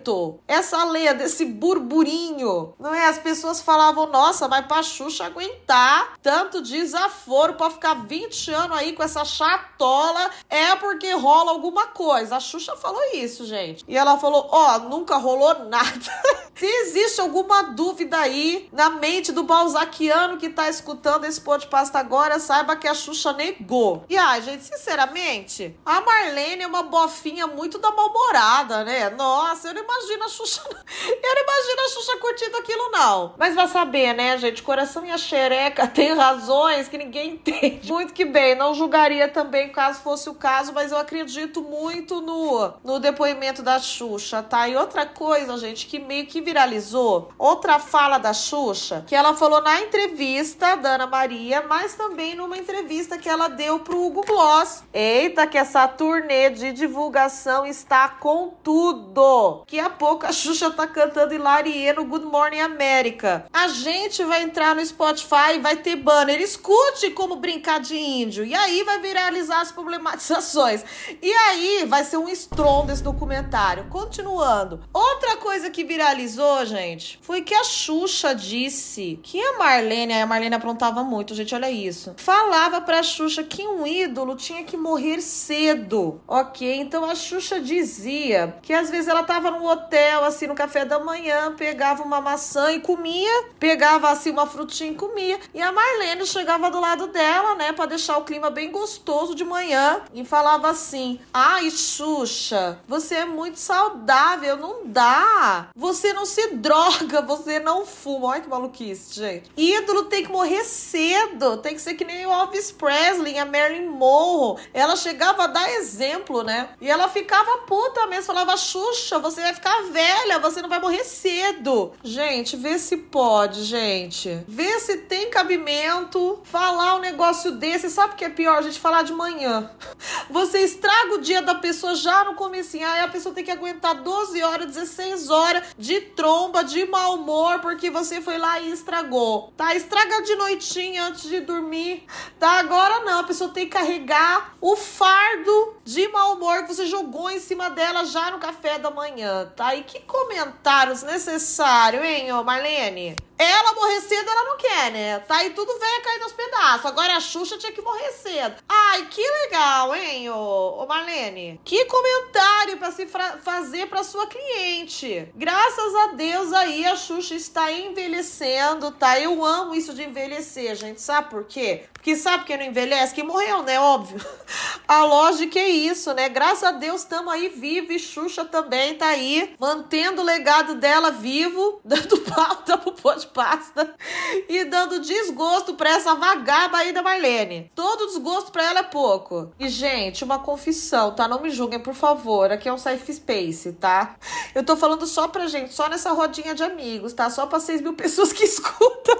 essa 0.48 0.84
lenda, 0.84 1.24
esse 1.24 1.46
burburinho, 1.46 2.74
não 2.80 2.94
é? 2.94 3.08
As 3.08 3.18
pessoas 3.18 3.62
falavam, 3.62 4.08
nossa, 4.08 4.48
mas 4.48 4.66
pra 4.66 4.84
Xuxa 4.84 5.26
aguentar 5.26 6.14
tanto 6.22 6.62
desaforo 6.62 7.56
pra 7.56 7.70
ficar 7.70 8.06
20 8.06 8.52
anos 8.52 8.78
aí 8.78 8.94
com 8.94 9.04
essa 9.04 9.26
chatola, 9.26 10.30
é 10.50 10.76
porque 10.76 11.12
rola 11.14 11.52
alguma 11.52 11.88
coisa. 11.88 12.38
A 12.38 12.40
Xuxa 12.40 12.76
falou 12.76 13.02
isso, 13.14 13.46
gente. 13.46 13.84
E 13.88 13.98
ela 13.98 14.18
falou, 14.18 14.48
ó, 14.52 14.76
oh, 14.76 14.80
nunca 14.90 15.18
rolou 15.18 15.66
nada. 15.66 15.92
Se 16.56 16.66
existe 16.66 17.20
alguma 17.20 17.64
dúvida 17.64 18.20
aí 18.20 18.70
na 18.72 18.90
mente 18.90 19.32
do 19.32 19.42
balzaquiano 19.44 20.38
que 20.38 20.50
tá 20.50 20.70
escutando 20.70 21.26
esse 21.26 21.42
podcast 21.42 21.96
agora, 21.98 22.40
saiba 22.40 22.76
que 22.76 22.88
a 22.88 22.94
Xuxa 22.94 23.34
negou. 23.34 24.06
E, 24.08 24.16
ai, 24.16 24.42
gente, 24.44 24.64
sinceramente, 24.66 25.76
a 25.84 26.02
Marlene 26.02 26.64
é 26.64 26.68
uma 26.68 26.84
bofinha 26.84 27.48
muito 27.48 27.80
da 27.80 27.92
mal-humorada, 27.92 28.84
né? 28.84 29.10
Nossa, 29.10 29.70
eu 29.70 29.74
não 29.82 29.84
imagino 29.84 30.24
a 30.24 30.30
Xuxa. 30.30 30.62
Eu 31.02 31.36
não 31.36 31.44
imagino 31.44 31.82
a 31.82 31.90
Xuxa 31.90 32.18
curtindo 32.18 32.58
aquilo, 32.58 32.90
não. 32.90 33.34
Mas 33.38 33.56
vai 33.56 33.68
saber, 33.68 34.14
né, 34.14 34.38
gente? 34.38 34.62
Coração 34.62 35.06
e 35.06 35.12
a 35.12 35.18
xereca 35.18 35.88
tem 35.88 36.14
razões 36.14 36.88
que 36.88 36.98
ninguém 36.98 37.32
entende. 37.32 37.92
Muito 37.92 38.14
que 38.14 38.26
bem, 38.26 38.56
não 38.56 38.74
julgaria 38.74 39.28
também 39.28 39.72
caso 39.72 40.02
fosse 40.02 40.30
o 40.30 40.36
caso, 40.36 40.74
mas 40.74 40.92
eu 40.92 40.98
acredito 40.98 41.62
muito 41.62 42.22
no, 42.22 42.74
no 42.84 43.00
depoimento 43.00 43.62
da 43.62 43.80
Xuxa, 43.80 44.44
tá? 44.44 44.68
E 44.68 44.76
outra 44.76 45.06
coisa, 45.06 45.58
gente, 45.58 45.88
que 45.88 46.00
meio 46.00 46.28
que 46.28 46.42
viralizou, 46.42 47.32
outra 47.38 47.80
fala 47.80 48.18
da 48.18 48.34
Xuxa, 48.34 49.04
que 49.08 49.16
ela 49.16 49.34
falou 49.34 49.62
na 49.62 49.82
entrevista 49.82 50.76
da 50.76 50.96
Ana 50.96 51.08
Maria, 51.08 51.64
mas 51.68 51.96
também 51.96 52.36
numa 52.36 52.58
entrevista 52.58 53.18
que 53.18 53.30
ela 53.30 53.48
deu 53.48 53.80
pro 53.80 54.06
Hugo 54.06 54.26
Gloss. 54.26 54.84
Eita, 54.94 55.48
que 55.48 55.58
essa 55.58 55.88
turnê 55.88 56.50
de 56.50 56.72
divulgação 56.74 57.66
está 57.66 58.10
com 58.10 58.50
tudo! 58.64 59.64
Daqui 59.72 59.80
a 59.80 59.90
pouco 59.90 60.26
a 60.26 60.34
Xuxa 60.34 60.70
tá 60.70 60.86
cantando 60.86 61.34
Hilarie 61.34 61.94
no 61.94 62.04
Good 62.04 62.26
Morning 62.26 62.60
America. 62.60 63.46
A 63.54 63.70
gente 63.70 64.22
vai 64.22 64.44
entrar 64.44 64.76
no 64.76 64.86
Spotify 64.86 65.56
e 65.56 65.60
vai 65.60 65.78
ter 65.78 65.96
banner. 65.96 66.42
Escute 66.42 67.12
como 67.12 67.38
brincar 67.38 67.80
de 67.80 67.96
índio. 67.96 68.44
E 68.44 68.54
aí 68.54 68.84
vai 68.84 69.00
viralizar 69.00 69.62
as 69.62 69.72
problematizações. 69.72 70.84
E 71.22 71.32
aí 71.32 71.86
vai 71.88 72.04
ser 72.04 72.18
um 72.18 72.28
estrondo 72.28 72.92
esse 72.92 73.02
documentário. 73.02 73.86
Continuando. 73.86 74.82
Outra 74.94 75.38
coisa 75.38 75.70
que 75.70 75.86
viralizou, 75.86 76.66
gente, 76.66 77.18
foi 77.22 77.42
que 77.42 77.54
a 77.54 77.64
Xuxa 77.64 78.36
disse 78.36 79.22
que 79.24 79.42
a 79.42 79.58
Marlene, 79.58 80.16
a 80.16 80.26
Marlene 80.26 80.56
aprontava 80.56 81.02
muito, 81.02 81.34
gente, 81.34 81.56
olha 81.56 81.72
isso. 81.72 82.14
Falava 82.18 82.82
pra 82.82 83.02
Xuxa 83.02 83.42
que 83.42 83.66
um 83.66 83.88
ídolo 83.88 84.36
tinha 84.36 84.66
que 84.66 84.76
morrer 84.76 85.22
cedo. 85.22 86.20
Ok? 86.28 86.78
Então 86.78 87.06
a 87.06 87.16
Xuxa 87.16 87.62
dizia 87.62 88.58
que 88.62 88.74
às 88.74 88.90
vezes 88.90 89.08
ela 89.08 89.24
tava 89.24 89.50
no 89.50 89.61
no 89.62 89.70
hotel, 89.70 90.24
assim, 90.26 90.48
no 90.48 90.56
café 90.56 90.84
da 90.84 90.98
manhã, 90.98 91.54
pegava 91.56 92.02
uma 92.04 92.20
maçã 92.20 92.72
e 92.72 92.80
comia, 92.80 93.46
pegava, 93.60 94.10
assim, 94.10 94.32
uma 94.32 94.48
frutinha 94.48 94.92
e 94.92 94.96
comia. 94.96 95.40
E 95.54 95.62
a 95.62 95.72
Marlene 95.72 96.26
chegava 96.26 96.72
do 96.72 96.80
lado 96.80 97.08
dela, 97.08 97.54
né, 97.56 97.72
para 97.72 97.86
deixar 97.86 98.18
o 98.18 98.24
clima 98.24 98.50
bem 98.50 98.72
gostoso 98.72 99.36
de 99.36 99.44
manhã 99.44 100.02
e 100.14 100.26
falava 100.26 100.70
assim: 100.70 101.20
Ai, 101.32 101.70
Xuxa, 101.70 102.80
você 102.88 103.16
é 103.16 103.26
muito 103.26 103.60
saudável, 103.60 104.58
não 104.58 104.82
dá. 104.86 105.70
Você 105.76 106.12
não 106.12 106.26
se 106.26 106.56
droga, 106.56 107.22
você 107.22 107.60
não 107.60 107.86
fuma. 107.86 108.30
Olha 108.30 108.42
que 108.42 108.50
maluquice, 108.50 109.14
gente. 109.14 109.52
Ídolo 109.56 110.06
tem 110.06 110.24
que 110.24 110.32
morrer 110.32 110.64
cedo, 110.64 111.58
tem 111.58 111.76
que 111.76 111.82
ser 111.82 111.94
que 111.94 112.04
nem 112.04 112.26
o 112.26 112.32
Elvis 112.32 112.72
Presley, 112.72 113.38
a 113.38 113.46
Marilyn 113.46 113.88
Monroe. 113.88 114.62
Ela 114.74 114.96
chegava 114.96 115.44
a 115.44 115.48
dar 115.48 115.72
exemplo, 115.74 116.44
né? 116.44 116.70
E 116.82 116.90
ela 116.90 117.08
ficava 117.08 117.60
puta 117.60 118.08
mesmo, 118.08 118.26
falava: 118.26 118.58
Xuxa, 118.58 119.20
você 119.20 119.51
vai 119.52 119.56
ficar 119.56 119.82
velha, 119.92 120.40
você 120.40 120.62
não 120.62 120.70
vai 120.70 120.80
morrer 120.80 121.04
cedo. 121.04 121.92
Gente, 122.04 122.56
vê 122.56 122.80
se 122.80 122.96
pode, 122.96 123.64
gente. 123.64 124.44
Vê 124.48 124.80
se 124.80 124.98
tem 124.98 125.30
cabimento 125.30 126.40
falar 126.44 126.96
um 126.96 127.00
negócio 127.00 127.52
desse. 127.52 127.90
Sabe 127.90 128.14
o 128.14 128.16
que 128.16 128.26
é 128.26 128.30
pior? 128.30 128.58
A 128.58 128.62
gente 128.62 128.80
falar 128.80 129.04
de 129.04 129.14
manhã. 129.14 129.70
Você 130.30 130.60
estraga 130.60 131.16
o 131.16 131.22
dia 131.22 131.42
da 131.42 131.56
pessoa 131.56 131.96
já 131.96 132.24
no 132.24 132.36
comecinho. 132.36 132.88
Aí 132.88 133.02
a 133.02 133.08
pessoa 133.08 133.36
tem 133.36 133.44
que 133.44 133.52
aguentar 133.52 133.96
12 133.96 134.42
horas, 134.42 134.68
16 134.68 135.30
horas 135.30 135.64
de 135.78 136.00
tromba, 136.02 136.64
de 136.64 136.86
mau 136.86 137.16
humor, 137.16 137.60
porque 137.60 137.90
você 137.90 138.22
foi 138.22 138.38
lá 138.38 138.60
e 138.60 138.72
estragou. 138.72 139.52
Tá? 139.58 139.76
Estraga 139.76 140.22
de 140.22 140.36
noitinha 140.36 141.06
antes 141.06 141.30
de 141.30 141.42
dormir. 141.42 142.06
Tá? 142.40 142.60
Agora 142.60 143.04
não. 143.04 143.20
A 143.20 143.24
pessoa 143.24 143.50
tem 143.50 143.66
que 143.66 143.72
carregar 143.72 144.56
o 144.62 144.76
fardo 144.76 145.76
de 145.92 146.08
mau 146.08 146.36
humor 146.36 146.64
que 146.64 146.74
você 146.74 146.88
jogou 146.88 147.30
em 147.30 147.40
cima 147.40 147.70
dela 147.70 148.06
já 148.06 148.32
no 148.32 148.40
café 148.40 148.80
da 148.80 148.90
manhã 148.90 149.52
tá? 149.56 149.76
E 149.76 149.84
que 149.84 150.00
comentários 150.02 151.04
necessários, 151.04 152.04
hein, 152.04 152.32
ô 152.32 152.44
Marlene? 152.44 153.16
Ela 153.44 153.74
morrer 153.74 154.02
cedo, 154.02 154.30
ela 154.30 154.44
não 154.44 154.58
quer, 154.58 154.92
né? 154.92 155.20
Tá 155.20 155.38
aí 155.38 155.50
tudo 155.50 155.80
velho 155.80 156.04
cair 156.04 156.20
nos 156.20 156.32
pedaços. 156.32 156.86
Agora 156.86 157.16
a 157.16 157.20
Xuxa 157.20 157.58
tinha 157.58 157.72
que 157.72 157.82
morrer 157.82 158.12
cedo. 158.12 158.56
Ai, 158.70 159.08
que 159.08 159.22
legal, 159.22 159.96
hein, 159.96 160.30
ô, 160.30 160.84
ô 160.84 160.86
Marlene? 160.86 161.60
Que 161.66 161.86
comentário 161.86 162.78
para 162.78 162.92
se 162.92 163.08
fazer 163.08 163.88
para 163.88 164.04
sua 164.04 164.28
cliente. 164.28 165.28
Graças 165.36 165.96
a 165.96 166.08
Deus 166.08 166.54
aí 166.54 166.86
a 166.86 166.96
Xuxa 166.96 167.34
está 167.34 167.72
envelhecendo, 167.72 168.92
tá? 168.92 169.20
Eu 169.20 169.44
amo 169.44 169.74
isso 169.74 169.94
de 169.94 170.04
envelhecer, 170.04 170.76
gente. 170.76 171.02
Sabe 171.02 171.32
por 171.32 171.46
quê? 171.46 171.86
Porque 171.94 172.16
sabe 172.16 172.46
quem 172.46 172.58
não 172.58 172.66
envelhece? 172.66 173.14
Quem 173.14 173.24
morreu, 173.24 173.64
né? 173.64 173.80
Óbvio. 173.80 174.20
A 174.88 175.04
lógica 175.04 175.58
é 175.58 175.70
isso, 175.70 176.14
né? 176.14 176.28
Graças 176.28 176.64
a 176.64 176.72
Deus 176.72 177.02
estamos 177.02 177.32
aí 177.32 177.48
vivos 177.48 177.96
e 177.96 178.00
Xuxa 178.00 178.44
também 178.44 178.96
tá 178.96 179.08
aí, 179.08 179.56
mantendo 179.58 180.22
o 180.22 180.26
legado 180.26 180.76
dela 180.76 181.12
vivo, 181.12 181.80
dando 181.86 182.20
pauta 182.22 182.78
pro 182.78 182.94
de 183.16 183.28
pasta 183.34 183.96
e 184.48 184.66
dando 184.66 185.00
desgosto 185.00 185.74
pra 185.76 185.90
essa 185.92 186.16
vagaba 186.16 186.78
aí 186.78 186.92
da 186.92 187.02
Marlene. 187.02 187.72
Todo 187.76 188.08
desgosto 188.08 188.52
pra 188.52 188.64
ela 188.64 188.80
é 188.80 188.84
pouco. 188.84 189.52
E, 189.60 189.68
gente, 189.68 190.24
uma 190.24 190.40
confissão, 190.40 191.14
tá? 191.14 191.28
Não 191.28 191.42
me 191.42 191.50
julguem, 191.50 191.80
por 191.80 191.94
favor. 191.94 192.52
Aqui 192.52 192.70
é 192.70 192.74
um 192.74 192.78
safe 192.78 193.14
space, 193.14 193.74
tá? 193.74 194.16
Eu 194.54 194.64
tô 194.64 194.76
falando 194.76 195.06
só 195.08 195.28
pra 195.28 195.48
gente, 195.48 195.74
só 195.74 195.90
nessa 195.90 196.12
rodinha 196.12 196.54
de 196.54 196.64
amigos, 196.64 197.14
tá? 197.14 197.30
Só 197.30 197.46
pra 197.46 197.60
6 197.60 197.82
mil 197.82 197.94
pessoas 197.96 198.34
que 198.34 198.44
escutam. 198.44 199.16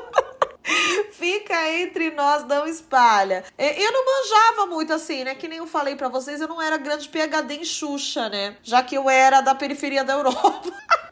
Fica 1.12 1.70
entre 1.72 2.12
nós, 2.12 2.46
não 2.46 2.68
espalha. 2.68 3.44
É, 3.58 3.84
eu 3.84 3.92
não 3.92 4.06
manjava 4.06 4.66
muito 4.68 4.94
assim, 4.94 5.24
né? 5.24 5.36
Que 5.36 5.48
nem 5.48 5.58
eu 5.60 5.68
falei 5.68 5.96
para 5.96 6.10
vocês, 6.10 6.42
eu 6.42 6.48
não 6.48 6.62
era 6.62 6.78
grande 6.78 7.10
PHD 7.10 7.56
em 7.56 7.66
Xuxa, 7.66 8.30
né? 8.30 8.56
Já 8.64 8.84
que 8.84 8.96
eu 8.96 9.10
era 9.10 9.42
da 9.42 9.56
periferia 9.56 10.04
da 10.04 10.14
Europa. 10.14 10.72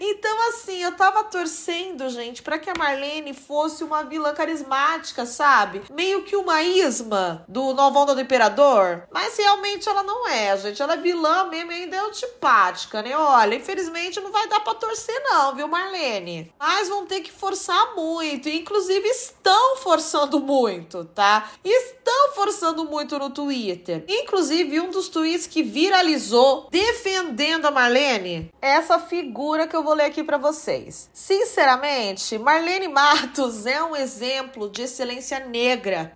Então, 0.00 0.48
assim, 0.48 0.82
eu 0.82 0.92
tava 0.96 1.24
torcendo, 1.24 2.08
gente, 2.08 2.42
para 2.42 2.58
que 2.58 2.68
a 2.68 2.74
Marlene 2.76 3.32
fosse 3.32 3.84
uma 3.84 4.02
vilã 4.02 4.34
carismática, 4.34 5.24
sabe? 5.24 5.82
Meio 5.92 6.22
que 6.22 6.36
uma 6.36 6.62
isma 6.62 7.44
do 7.48 7.72
Novão 7.72 8.04
do 8.04 8.20
Imperador. 8.20 9.06
Mas 9.12 9.36
realmente 9.36 9.88
ela 9.88 10.02
não 10.02 10.28
é, 10.28 10.56
gente. 10.56 10.82
Ela 10.82 10.94
é 10.94 10.98
vilã 10.98 11.46
mesmo 11.48 11.72
e 11.72 11.74
ainda 11.76 11.96
é 11.96 12.00
antipática, 12.00 13.02
né? 13.02 13.16
Olha, 13.16 13.54
infelizmente 13.54 14.20
não 14.20 14.32
vai 14.32 14.48
dar 14.48 14.60
pra 14.60 14.74
torcer, 14.74 15.18
não, 15.24 15.54
viu, 15.54 15.68
Marlene? 15.68 16.52
Mas 16.58 16.88
vão 16.88 17.06
ter 17.06 17.20
que 17.20 17.32
forçar 17.32 17.94
muito. 17.94 18.48
Inclusive, 18.48 18.85
estão 18.94 19.76
forçando 19.76 20.40
muito, 20.40 21.04
tá? 21.06 21.50
Estão 21.64 22.34
forçando 22.34 22.84
muito 22.84 23.18
no 23.18 23.30
Twitter. 23.30 24.04
Inclusive, 24.08 24.80
um 24.80 24.90
dos 24.90 25.08
tweets 25.08 25.46
que 25.46 25.62
viralizou 25.62 26.68
defendendo 26.70 27.66
a 27.66 27.70
Marlene, 27.70 28.52
essa 28.60 28.98
figura 28.98 29.66
que 29.66 29.74
eu 29.74 29.82
vou 29.82 29.94
ler 29.94 30.04
aqui 30.04 30.22
para 30.22 30.38
vocês. 30.38 31.10
Sinceramente, 31.12 32.38
Marlene 32.38 32.88
Matos 32.88 33.66
é 33.66 33.82
um 33.82 33.96
exemplo 33.96 34.68
de 34.68 34.82
excelência 34.82 35.40
negra. 35.40 36.12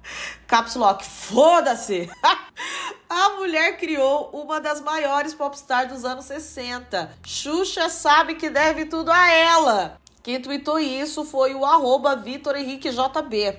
Caps 0.46 0.74
Lock, 0.74 1.04
foda-se! 1.04 2.11
A 3.09 3.30
mulher 3.30 3.76
criou 3.76 4.30
uma 4.33 4.61
das 4.61 4.80
maiores 4.80 5.35
popstars 5.35 5.92
dos 5.92 6.04
anos 6.04 6.26
60. 6.26 7.11
Xuxa 7.26 7.88
sabe 7.88 8.37
que 8.37 8.48
deve 8.48 8.85
tudo 8.85 9.11
a 9.11 9.28
ela. 9.28 10.00
Quem 10.22 10.40
tweetou 10.40 10.78
isso 10.78 11.24
foi 11.24 11.54
o 11.54 11.64
arroba 11.64 12.14
Vitor 12.14 12.56
Henrique 12.56 12.90
JB. 12.90 13.59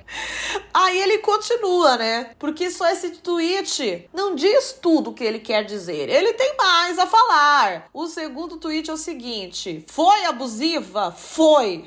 Aí 0.74 1.02
ele 1.02 1.18
continua, 1.20 1.98
né? 1.98 2.32
Porque 2.38 2.70
só 2.70 2.88
esse 2.90 3.10
tweet 3.12 4.10
não 4.14 4.36
diz 4.36 4.78
tudo 4.82 5.10
o 5.10 5.14
que 5.14 5.24
ele 5.24 5.40
quer 5.40 5.66
dizer. 5.66 6.08
Ele 6.10 6.34
tem 6.34 6.56
mais 6.56 7.00
a 7.00 7.08
falar. 7.08 7.90
O 7.94 8.08
segundo 8.08 8.58
tweet 8.58 8.90
é 8.90 8.94
o 8.94 8.98
seguinte: 8.98 9.84
Foi 9.88 10.26
abusiva? 10.26 11.12
Foi. 11.12 11.86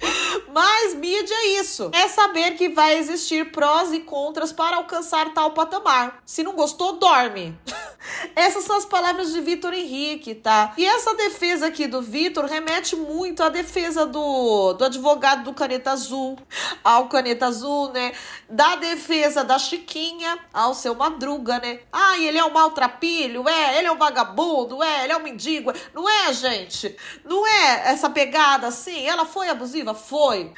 Mas 0.52 0.94
mídia 0.94 1.34
é 1.34 1.60
isso. 1.60 1.90
É 1.92 2.08
saber 2.08 2.52
que 2.52 2.68
vai 2.68 2.98
existir 2.98 3.50
prós 3.50 3.92
e 3.92 4.00
contras 4.00 4.52
para 4.52 4.76
alcançar 4.76 5.32
tal 5.34 5.52
patamar. 5.52 6.20
Se 6.24 6.42
não 6.42 6.52
gostou, 6.52 6.94
dorme. 6.94 7.58
Essas 8.34 8.64
são 8.64 8.76
as 8.76 8.84
palavras 8.84 9.32
de 9.32 9.40
Vitor 9.40 9.74
Henrique, 9.74 10.34
tá? 10.34 10.72
E 10.76 10.84
essa 10.84 11.14
defesa 11.14 11.66
aqui 11.66 11.86
do 11.86 12.00
Vitor 12.00 12.44
remete 12.44 12.94
muito 12.94 13.42
à 13.42 13.48
defesa 13.48 14.06
do, 14.06 14.72
do 14.72 14.84
advogado 14.84 15.44
do 15.44 15.52
Caneta 15.52 15.90
Azul, 15.90 16.38
ao 16.82 17.08
Caneta 17.08 17.46
Azul, 17.46 17.90
né? 17.90 18.12
Da 18.48 18.76
defesa 18.76 19.44
da 19.44 19.58
Chiquinha 19.58 20.38
ao 20.52 20.74
seu 20.74 20.94
Madruga, 20.94 21.58
né? 21.58 21.80
Ah, 21.92 22.18
ele 22.18 22.38
é 22.38 22.44
um 22.44 22.52
maltrapilho, 22.52 23.48
é, 23.48 23.78
ele 23.78 23.88
é 23.88 23.92
um 23.92 23.98
vagabundo, 23.98 24.82
é, 24.82 25.04
ele 25.04 25.12
é 25.12 25.16
um 25.16 25.22
mendigo. 25.22 25.72
Não 25.92 26.08
é, 26.08 26.32
gente? 26.32 26.96
Não 27.24 27.46
é 27.46 27.90
essa 27.90 28.08
pegada 28.08 28.68
assim? 28.68 29.06
Ela 29.06 29.26
foi 29.26 29.48
abusiva? 29.48 29.87
Foi, 29.94 30.52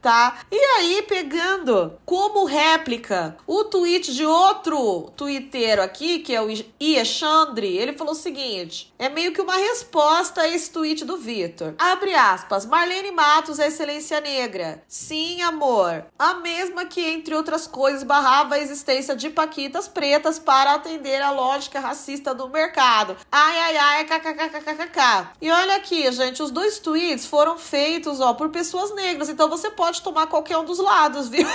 tá? 0.00 0.38
E 0.50 0.56
aí, 0.56 1.02
pegando 1.02 1.98
como 2.04 2.44
réplica 2.44 3.36
o 3.46 3.64
tweet 3.64 4.14
de 4.14 4.24
outro 4.24 5.10
twitteiro 5.16 5.82
aqui, 5.82 6.18
que 6.20 6.34
é 6.34 6.40
o 6.40 6.48
Alexandre, 6.80 7.76
ele 7.76 7.92
falou 7.92 8.12
o 8.12 8.16
seguinte: 8.16 8.92
é 8.98 9.08
meio 9.08 9.32
que 9.32 9.40
uma 9.40 9.56
resposta 9.56 10.42
a 10.42 10.48
esse 10.48 10.70
tweet 10.70 11.04
do 11.04 11.16
Vitor. 11.16 11.74
Abre 11.78 12.14
aspas. 12.14 12.66
Marlene 12.66 13.10
Matos 13.10 13.58
é 13.58 13.68
excelência 13.68 14.20
negra. 14.20 14.82
Sim, 14.88 15.42
amor. 15.42 16.06
A 16.18 16.34
mesma 16.34 16.84
que, 16.84 17.00
entre 17.00 17.34
outras 17.34 17.66
coisas, 17.66 18.02
barrava 18.02 18.54
a 18.54 18.58
existência 18.58 19.14
de 19.14 19.30
paquitas 19.30 19.88
pretas 19.88 20.38
para 20.38 20.74
atender 20.74 21.22
a 21.22 21.30
lógica 21.30 21.80
racista 21.80 22.34
do 22.34 22.48
mercado. 22.48 23.16
Ai, 23.30 23.58
ai, 23.58 23.76
ai, 23.76 24.04
kkkkkkk. 24.04 25.28
E 25.40 25.50
olha 25.50 25.76
aqui, 25.76 26.10
gente, 26.12 26.42
os 26.42 26.50
dois 26.50 26.78
tweets 26.78 27.26
foram 27.26 27.58
feitos, 27.58 28.20
ó, 28.20 28.34
por 28.34 28.48
pessoas 28.48 28.73
negras. 28.94 29.28
Então 29.28 29.48
você 29.48 29.70
pode 29.70 30.02
tomar 30.02 30.26
qualquer 30.26 30.58
um 30.58 30.64
dos 30.64 30.78
lados, 30.78 31.28
viu? 31.30 31.46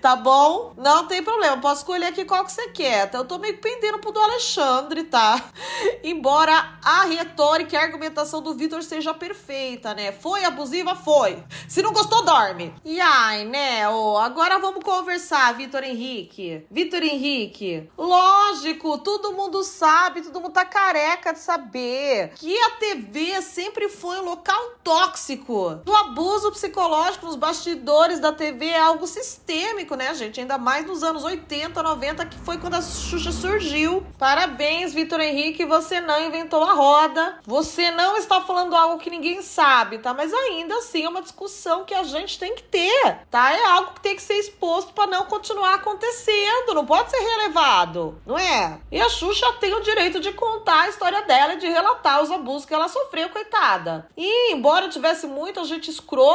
tá 0.00 0.16
bom? 0.16 0.72
Não 0.76 1.06
tem 1.06 1.22
problema. 1.22 1.58
Posso 1.58 1.82
escolher 1.82 2.06
aqui 2.06 2.24
qual 2.24 2.44
que 2.44 2.52
você 2.52 2.68
quer. 2.68 3.10
Eu 3.12 3.24
tô 3.24 3.38
meio 3.38 3.58
pendendo 3.58 3.98
pro 3.98 4.12
do 4.12 4.20
Alexandre, 4.20 5.04
tá? 5.04 5.42
Embora 6.02 6.78
a 6.84 7.04
retórica 7.04 7.74
e 7.74 7.78
a 7.78 7.82
argumentação 7.82 8.40
do 8.40 8.54
Vitor 8.54 8.82
seja 8.82 9.12
perfeita, 9.12 9.94
né? 9.94 10.12
Foi 10.12 10.44
abusiva? 10.44 10.94
Foi. 10.94 11.42
Se 11.68 11.82
não 11.82 11.92
gostou, 11.92 12.24
dorme. 12.24 12.74
E 12.84 13.00
ai, 13.00 13.44
né? 13.44 13.88
Oh, 13.88 14.16
agora 14.16 14.58
vamos 14.58 14.82
conversar, 14.84 15.54
Vitor 15.54 15.82
Henrique. 15.82 16.66
Vitor 16.70 17.02
Henrique, 17.02 17.88
lógico, 17.96 18.98
todo 18.98 19.32
mundo 19.32 19.62
sabe, 19.62 20.22
todo 20.22 20.40
mundo 20.40 20.52
tá 20.52 20.64
careca 20.64 21.32
de 21.32 21.40
saber 21.40 22.32
que 22.34 22.56
a 22.58 22.70
TV 22.72 23.42
sempre 23.42 23.88
foi 23.88 24.18
um 24.20 24.24
local 24.24 24.58
tóxico. 24.82 25.80
O 25.86 25.94
abuso 25.94 26.37
psicológico 26.52 27.26
nos 27.26 27.36
bastidores 27.36 28.20
da 28.20 28.32
TV 28.32 28.66
é 28.66 28.78
algo 28.78 29.06
sistêmico, 29.06 29.94
né, 29.94 30.14
gente? 30.14 30.40
Ainda 30.40 30.56
mais 30.56 30.86
nos 30.86 31.02
anos 31.02 31.24
80, 31.24 31.82
90, 31.82 32.26
que 32.26 32.38
foi 32.38 32.58
quando 32.58 32.74
a 32.74 32.82
Xuxa 32.82 33.32
surgiu. 33.32 34.06
Parabéns, 34.16 34.94
Vitor 34.94 35.20
Henrique, 35.20 35.64
você 35.64 36.00
não 36.00 36.20
inventou 36.20 36.62
a 36.62 36.72
roda. 36.72 37.38
Você 37.44 37.90
não 37.90 38.16
está 38.16 38.40
falando 38.40 38.76
algo 38.76 38.98
que 38.98 39.10
ninguém 39.10 39.42
sabe, 39.42 39.98
tá? 39.98 40.14
Mas 40.14 40.32
ainda 40.32 40.76
assim 40.76 41.04
é 41.04 41.08
uma 41.08 41.22
discussão 41.22 41.84
que 41.84 41.94
a 41.94 42.04
gente 42.04 42.38
tem 42.38 42.54
que 42.54 42.62
ter, 42.62 43.18
tá? 43.30 43.52
É 43.52 43.64
algo 43.66 43.94
que 43.94 44.00
tem 44.00 44.16
que 44.16 44.22
ser 44.22 44.34
exposto 44.34 44.92
para 44.92 45.06
não 45.06 45.24
continuar 45.26 45.74
acontecendo, 45.74 46.74
não 46.74 46.86
pode 46.86 47.10
ser 47.10 47.18
relevado, 47.18 48.20
não 48.24 48.38
é? 48.38 48.78
E 48.90 49.00
a 49.00 49.08
Xuxa 49.08 49.52
tem 49.60 49.74
o 49.74 49.82
direito 49.82 50.20
de 50.20 50.32
contar 50.32 50.82
a 50.82 50.88
história 50.88 51.22
dela 51.22 51.54
e 51.54 51.58
de 51.58 51.66
relatar 51.66 52.22
os 52.22 52.30
abusos 52.30 52.64
que 52.64 52.72
ela 52.72 52.88
sofreu, 52.88 53.28
coitada. 53.30 54.08
E 54.16 54.52
embora 54.52 54.88
tivesse 54.88 55.26
muita 55.26 55.64
gente 55.64 55.90
escrota 55.90 56.27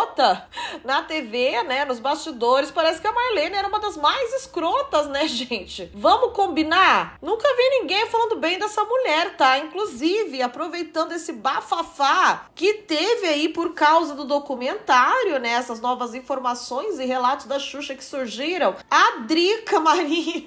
na 0.84 1.04
TV, 1.04 1.64
né, 1.64 1.86
nos 1.86 2.00
bastidores, 2.00 2.72
parece 2.72 3.00
que 3.00 3.08
a 3.08 3.12
Marlene 3.12 3.56
era 3.56 3.68
uma 3.68 3.80
das 3.80 3.98
mais 3.98 4.34
escrotas, 4.34 5.08
né, 5.08 5.28
gente? 5.28 5.90
Vamos 5.94 6.34
combinar? 6.34 7.18
Nunca 7.22 7.48
vi 7.56 7.80
ninguém 7.80 8.06
falando 8.08 8.38
bem 8.38 8.58
dessa 8.58 8.84
mulher, 8.84 9.36
tá? 9.38 9.58
Inclusive, 9.58 10.42
aproveitando 10.42 11.12
esse 11.12 11.32
bafafá 11.34 12.48
que 12.56 12.74
teve 12.74 13.28
aí 13.28 13.50
por 13.50 13.74
causa 13.74 14.16
do 14.16 14.26
documentário, 14.26 15.40
né? 15.40 15.50
Essas 15.50 15.80
novas 15.80 16.14
informações 16.14 17.00
e 17.00 17.06
relatos 17.06 17.46
da 17.46 17.60
Xuxa 17.60 17.96
que 17.96 18.04
surgiram. 18.04 18.76
A 18.90 19.20
Drica 19.20 19.80
Marinho. 19.80 20.46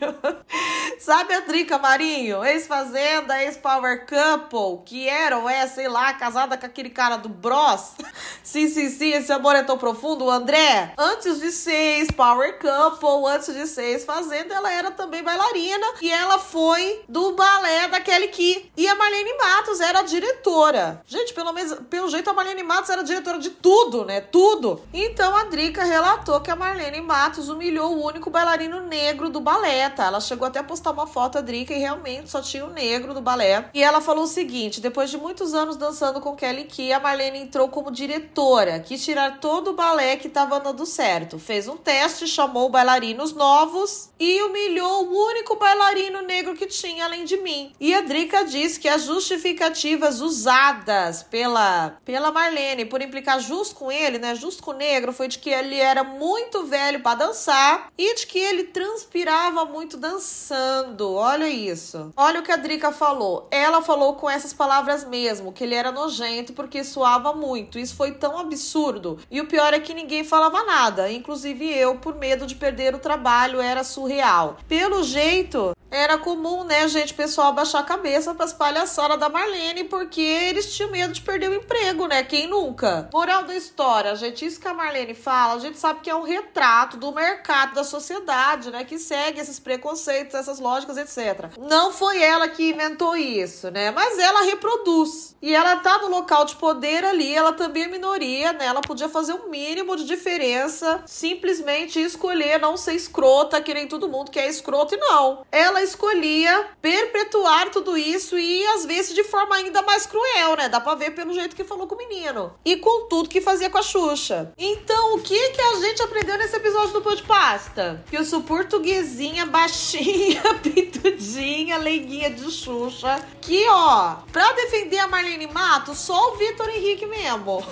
Sabe 0.99 1.35
a 1.35 1.41
Drica 1.41 1.79
Marinho? 1.79 2.45
Ex-Fazenda, 2.45 3.43
ex-Power 3.43 4.07
Couple, 4.07 4.85
que 4.85 5.09
era 5.09 5.39
ou 5.39 5.49
é, 5.49 5.67
sei 5.67 5.89
lá, 5.89 6.13
casada 6.15 6.57
com 6.57 6.67
aquele 6.67 6.91
cara 6.91 7.17
do 7.17 7.29
Bros. 7.29 7.93
sim, 8.43 8.69
sim, 8.69 8.89
sim, 8.89 9.11
esse 9.13 9.33
amor 9.37 9.55
é 9.55 9.63
tão 9.63 9.79
profundo. 9.79 10.31
André, 10.31 10.93
antes 10.99 11.41
de 11.41 11.51
ser 11.51 11.99
ex-Power 11.99 12.59
Couple, 12.59 13.31
antes 13.31 13.55
de 13.55 13.67
ser 13.67 13.93
ex-Fazenda, 13.93 14.55
ela 14.55 14.73
era 14.73 14.91
também 14.91 15.23
bailarina 15.23 15.87
e 16.03 16.11
ela 16.11 16.39
foi 16.39 17.03
do 17.09 17.33
balé 17.33 17.89
da 17.89 18.01
Kelly 18.01 18.29
Key. 18.29 18.71
E 18.77 18.89
a 18.89 18.95
Marlene 18.95 19.37
Matos 19.39 19.81
era 19.81 20.03
diretora. 20.03 21.03
Gente, 21.07 21.33
pelo, 21.33 21.53
menos, 21.53 21.79
pelo 21.89 22.09
jeito 22.09 22.29
a 22.31 22.33
Marlene 22.33 22.63
Matos 22.63 22.91
era 22.91 23.03
diretora 23.03 23.39
de 23.39 23.51
tudo, 23.51 24.05
né? 24.05 24.21
Tudo. 24.21 24.83
Então 24.93 25.37
a 25.37 25.45
Drica 25.45 25.85
relatou 25.85 26.41
que 26.41 26.51
a 26.51 26.57
Marlene 26.57 27.01
Matos 27.01 27.49
humilhou 27.49 27.97
o 27.97 28.07
único 28.07 28.31
bailarino 28.31 28.81
negro 28.81 29.29
do 29.29 29.41
balé, 29.41 29.89
tá? 29.91 30.07
Ela 30.07 30.21
chegou 30.21 30.47
até 30.47 30.59
a 30.59 30.65
postar 30.65 30.93
uma 30.93 31.07
foto, 31.07 31.39
a 31.39 31.41
Drica, 31.41 31.73
e 31.73 31.79
realmente 31.79 32.31
só 32.31 32.41
tinha 32.41 32.65
o 32.65 32.69
um 32.69 32.73
negro 32.73 33.15
do 33.15 33.21
balé. 33.21 33.69
E 33.73 33.83
ela 33.83 34.01
falou 34.01 34.25
o 34.25 34.29
seguinte: 34.29 34.81
depois 34.81 35.11
de 35.11 35.19
muitos 35.19 35.55
anos 35.55 35.77
dançando 35.77 36.21
com 36.21 36.37
Kelly 36.37 36.65
Key, 36.65 36.93
a 36.93 37.01
Marlene 37.01 37.41
entrou 37.41 37.69
como 37.69 37.91
diretora, 37.91 38.81
quis 38.81 39.05
tirar 39.05 39.26
todo 39.31 39.71
o 39.71 39.75
balé 39.75 40.17
que 40.17 40.29
tava 40.29 40.61
dando 40.61 40.87
certo. 40.87 41.39
Fez 41.39 41.69
um 41.69 41.77
teste, 41.77 42.27
chamou 42.27 42.69
bailarinos 42.69 43.33
novos 43.33 44.11
e 44.19 44.43
humilhou 44.43 45.07
o 45.07 45.27
único 45.29 45.57
bailarino 45.57 46.23
negro 46.23 46.55
que 46.55 46.67
tinha 46.67 47.05
além 47.05 47.25
de 47.25 47.37
mim. 47.39 47.73
E 47.81 47.95
a 47.95 48.01
Drica 48.01 48.45
diz 48.45 48.79
que 48.79 48.89
as 48.89 49.05
justificativas 49.05 50.21
usadas 50.21 51.23
pela, 51.23 51.99
pela 52.05 52.31
Marlene 52.31 52.85
por 52.85 53.03
implicar 53.03 53.41
justo 53.41 53.75
com 53.75 53.93
ele, 53.93 54.19
né, 54.19 54.35
justo 54.35 54.63
com 54.63 54.71
o 54.71 54.75
negro, 54.75 55.13
foi 55.13 55.29
de 55.29 55.39
que 55.39 55.51
ele 55.51 55.77
era 55.77 56.03
muito 56.03 56.65
velho 56.65 57.01
para 57.01 57.27
dançar 57.27 57.91
e 57.97 58.15
de 58.15 58.27
que 58.27 58.39
ele 58.39 58.65
transpirava 58.65 59.65
muito 59.65 59.97
dançando. 59.97 61.13
Olha 61.15 61.49
isso. 61.49 62.13
Olha 62.17 62.41
o 62.41 62.43
que 62.43 62.53
a 62.53 62.57
Drica 62.57 62.93
falou. 62.93 63.49
Ela 63.51 63.83
falou 63.83 64.15
com 64.15 64.29
essas 64.29 64.53
palavras 64.53 65.05
mesmo, 65.05 65.53
que 65.53 65.65
ele 65.65 65.75
era 65.75 65.93
nojento 65.93 66.53
porque 66.53 66.83
suava 66.85 67.33
muito. 67.33 67.79
Isso 67.79 67.95
foi 67.95 68.13
tão 68.13 68.39
absurdo. 68.39 69.16
E 69.31 69.41
o 69.41 69.47
pior 69.47 69.73
é 69.75 69.81
que 69.81 69.95
ninguém 69.95 70.25
falava 70.25 70.65
nada, 70.65 71.11
inclusive 71.11 71.67
eu, 71.73 71.97
por 71.97 72.15
medo 72.15 72.47
de 72.47 72.55
perder 72.55 72.95
o 72.95 72.99
trabalho 72.99 73.61
era 73.61 73.85
surreal. 73.85 74.57
Pelo 74.69 75.03
jeito, 75.03 75.77
era 75.91 76.19
comum, 76.19 76.65
né, 76.65 76.87
gente, 76.89 77.15
pessoal 77.15 77.53
baixar 77.53 77.79
a 77.79 77.85
cabeça 77.85 78.35
pras 78.35 78.53
palhaçadas 78.53 79.19
da 79.19 79.29
Marlene, 79.29 79.85
porque 79.85 80.21
eles 80.21 80.75
tinham 80.75 80.91
medo 80.91 81.13
de 81.13 81.21
perder 81.21 81.49
o 81.49 81.55
emprego, 81.55 82.07
né? 82.07 82.25
Quem 82.25 82.49
nunca? 82.49 83.09
Moral 83.13 83.45
da 83.45 83.55
história, 83.55 84.15
gente, 84.17 84.45
isso 84.45 84.61
que 84.61 84.67
a 84.67 84.75
Marlene 84.75 85.15
fala, 85.15 85.55
a 85.55 85.59
gente 85.59 85.79
sabe 85.79 86.01
que 86.01 86.11
é 86.11 86.15
um 86.15 86.23
retrato 86.23 86.97
do 86.97 87.13
mercado, 87.13 87.75
da 87.75 87.85
sociedade, 87.85 88.71
né? 88.71 88.85
Que 88.85 88.99
segue 88.99 89.41
esses 89.41 89.61
preconceitos, 89.61 90.35
essas 90.35 90.59
lógicas, 90.59 90.97
etc. 90.97 91.51
Não 91.59 91.93
foi 91.93 92.21
ela 92.21 92.49
que 92.49 92.71
inventou 92.71 93.17
isso, 93.17 93.71
né? 93.71 93.91
Mas 93.91 94.19
ela 94.19 94.43
reproduz. 94.43 95.37
E 95.41 95.55
ela 95.55 95.77
tá 95.77 95.99
no 95.99 96.09
local 96.09 96.45
de 96.45 96.57
poder 96.57 97.05
ali, 97.05 97.33
ela 97.33 97.53
também 97.53 97.85
é 97.85 97.89
minoria, 97.89 98.53
né? 98.53 98.67
Ela 98.67 98.81
podia 98.97 99.09
fazer 99.11 99.35
um 99.35 99.51
mínimo 99.51 99.95
de 99.95 100.07
diferença, 100.07 101.03
simplesmente 101.05 102.01
escolher 102.01 102.59
não 102.59 102.79
ser 102.79 102.95
escrota, 102.95 103.61
que 103.61 103.75
nem 103.75 103.87
todo 103.87 104.09
mundo 104.09 104.31
que 104.31 104.39
é 104.39 104.49
escroto, 104.49 104.95
e 104.95 104.97
não. 104.97 105.45
Ela 105.53 105.83
escolhia 105.83 106.71
perpetuar 106.81 107.71
tudo 107.71 107.95
isso 107.99 108.39
e 108.39 108.67
às 108.69 108.87
vezes 108.87 109.15
de 109.15 109.23
forma 109.23 109.55
ainda 109.55 109.83
mais 109.83 110.07
cruel, 110.07 110.57
né? 110.57 110.71
Dá 110.71 110.81
pra 110.81 110.95
ver 110.95 111.11
pelo 111.11 111.35
jeito 111.35 111.55
que 111.55 111.63
falou 111.63 111.87
com 111.87 111.95
o 111.95 111.99
menino. 111.99 112.55
E 112.65 112.77
com 112.77 113.07
tudo 113.07 113.29
que 113.29 113.43
fazia 113.43 113.69
com 113.69 113.77
a 113.77 113.83
Xuxa. 113.83 114.55
Então, 114.57 115.17
o 115.17 115.21
que 115.21 115.51
que 115.51 115.61
a 115.61 115.75
gente 115.77 116.03
aprendeu 116.03 116.39
nesse 116.39 116.57
episódio 116.57 116.95
do 116.95 117.03
Pão 117.03 117.15
de 117.15 117.23
Pasta? 117.23 118.03
Que 118.09 118.17
eu 118.17 118.25
sou 118.25 118.41
portuguesinha, 118.41 119.45
baixinha, 119.45 120.41
peitudinha, 120.65 121.77
leiguinha 121.77 122.31
de 122.31 122.51
Xuxa. 122.51 123.23
Que, 123.43 123.69
ó, 123.69 124.17
pra 124.33 124.53
defender 124.53 125.01
a 125.01 125.07
Marlene 125.07 125.49
Matos, 125.49 125.99
só 125.99 126.33
o 126.33 126.37
Vitor 126.37 126.71
Henrique 126.71 127.05
mesmo. 127.05 127.63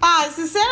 Ai, 0.00 0.30
sinceramente. 0.30 0.67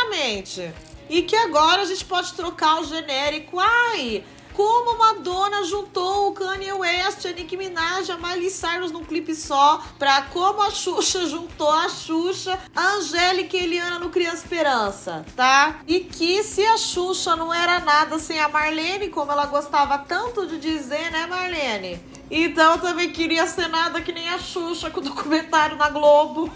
E 1.09 1.23
que 1.23 1.37
agora 1.37 1.83
a 1.83 1.85
gente 1.85 2.05
pode 2.05 2.33
trocar 2.35 2.81
o 2.81 2.85
genérico. 2.85 3.59
Ai, 3.61 4.25
como 4.57 4.99
Madonna 4.99 5.65
juntou 5.65 6.29
o 6.29 6.33
Kanye 6.33 6.73
West, 6.73 7.27
a 7.27 7.33
Nicki 7.33 7.59
Minaj, 7.59 8.11
a 8.11 8.17
Miley 8.17 8.49
Cyrus 8.49 8.91
num 8.91 9.05
clipe 9.05 9.35
só, 9.35 9.83
pra 9.99 10.23
como 10.23 10.63
a 10.63 10.71
Xuxa 10.71 11.27
juntou 11.27 11.71
a 11.71 11.91
Xuxa, 11.91 12.59
a 12.75 12.95
Angélica 12.95 13.55
e 13.55 13.65
Eliana 13.65 13.99
no 13.99 14.09
Criança 14.09 14.45
Esperança, 14.47 15.27
tá? 15.37 15.81
E 15.87 16.01
que 16.01 16.43
se 16.43 16.65
a 16.65 16.79
Xuxa 16.79 17.37
não 17.37 17.53
era 17.53 17.81
nada 17.81 18.19
sem 18.19 18.41
a 18.41 18.49
Marlene, 18.49 19.11
como 19.11 19.31
ela 19.31 19.45
gostava 19.45 19.99
tanto 19.99 20.47
de 20.47 20.59
dizer, 20.59 21.11
né, 21.11 21.27
Marlene? 21.27 22.01
Então 22.31 22.73
eu 22.73 22.79
também 22.79 23.11
queria 23.11 23.47
ser 23.47 23.69
nada 23.69 24.01
que 24.01 24.12
nem 24.12 24.29
a 24.29 24.39
Xuxa 24.39 24.91
com 24.91 25.01
o 25.01 25.03
documentário 25.03 25.77
na 25.77 25.89
Globo, 25.89 26.51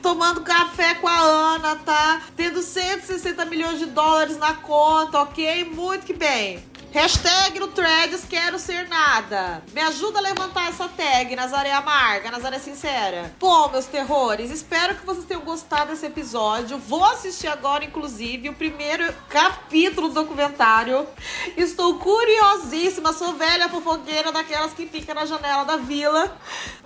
tomando 0.00 0.42
café 0.42 0.94
com 0.94 1.08
a 1.08 1.18
Ana, 1.18 1.76
tá? 1.76 2.22
Tendo 2.36 2.62
160 2.62 3.44
milhões 3.46 3.78
de 3.78 3.86
dólares 3.86 4.36
na 4.36 4.54
conta, 4.54 5.20
ok? 5.22 5.64
Muito 5.64 6.06
que 6.06 6.12
bem. 6.12 6.62
Hashtag 6.96 7.60
no 7.60 7.68
Threads 7.68 8.24
quero 8.24 8.58
ser 8.58 8.88
nada. 8.88 9.62
Me 9.74 9.82
ajuda 9.82 10.18
a 10.18 10.22
levantar 10.22 10.70
essa 10.70 10.88
tag, 10.88 11.36
Nazaré 11.36 11.70
Amarga, 11.70 12.30
Nazaré 12.30 12.58
Sincera. 12.58 13.34
Bom, 13.38 13.68
meus 13.68 13.84
terrores, 13.84 14.50
espero 14.50 14.94
que 14.94 15.04
vocês 15.04 15.26
tenham 15.26 15.42
gostado 15.42 15.90
desse 15.90 16.06
episódio. 16.06 16.78
Vou 16.78 17.04
assistir 17.04 17.48
agora, 17.48 17.84
inclusive, 17.84 18.48
o 18.48 18.54
primeiro 18.54 19.12
capítulo 19.28 20.08
do 20.08 20.14
documentário. 20.14 21.06
Estou 21.54 21.98
curiosíssima, 21.98 23.12
sou 23.12 23.34
velha 23.34 23.68
fofoqueira 23.68 24.32
daquelas 24.32 24.72
que 24.72 24.86
fica 24.86 25.12
na 25.12 25.26
janela 25.26 25.64
da 25.66 25.76
vila. 25.76 26.34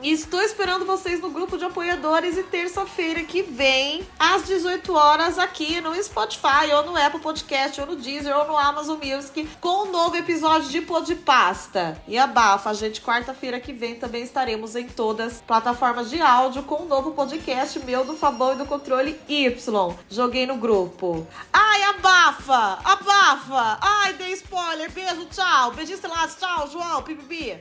E 0.02 0.10
estou 0.10 0.42
esperando 0.42 0.84
vocês 0.84 1.20
no 1.20 1.30
grupo 1.30 1.56
de 1.56 1.64
apoiadores 1.64 2.36
e 2.36 2.42
terça-feira 2.42 3.22
que 3.22 3.42
vem, 3.42 4.04
às 4.18 4.44
18 4.44 4.92
horas, 4.92 5.38
aqui 5.38 5.80
no 5.80 5.94
Spotify, 6.02 6.72
ou 6.74 6.84
no 6.84 6.96
Apple 6.96 7.20
Podcast, 7.20 7.80
ou 7.80 7.86
no 7.86 7.94
Deezer, 7.94 8.36
ou 8.36 8.48
no 8.48 8.58
Amazon 8.58 8.98
Music, 9.00 9.48
com 9.60 9.84
o 9.84 9.99
novo 10.00 10.16
episódio 10.16 10.70
de 10.70 10.80
Pô 10.80 11.02
de 11.02 11.14
Pasta. 11.14 12.00
E 12.08 12.16
abafa, 12.16 12.72
gente, 12.72 13.02
quarta-feira 13.02 13.60
que 13.60 13.70
vem 13.70 13.96
também 13.96 14.22
estaremos 14.22 14.74
em 14.74 14.88
todas 14.88 15.34
as 15.34 15.40
plataformas 15.42 16.08
de 16.08 16.18
áudio 16.22 16.62
com 16.62 16.84
um 16.84 16.88
novo 16.88 17.10
podcast 17.10 17.78
meu 17.80 18.02
do 18.02 18.16
Fabão 18.16 18.54
e 18.54 18.56
do 18.56 18.64
Controle 18.64 19.20
Y. 19.28 19.94
Joguei 20.08 20.46
no 20.46 20.56
grupo. 20.56 21.26
Ai, 21.52 21.82
abafa! 21.82 22.78
Abafa! 22.82 23.78
Ai, 23.82 24.14
dei 24.14 24.32
spoiler. 24.32 24.90
Beijo, 24.90 25.26
tchau. 25.26 25.72
Beijinho, 25.72 25.98
tchau, 25.98 26.66
João, 26.70 27.02
pipipi. 27.02 27.60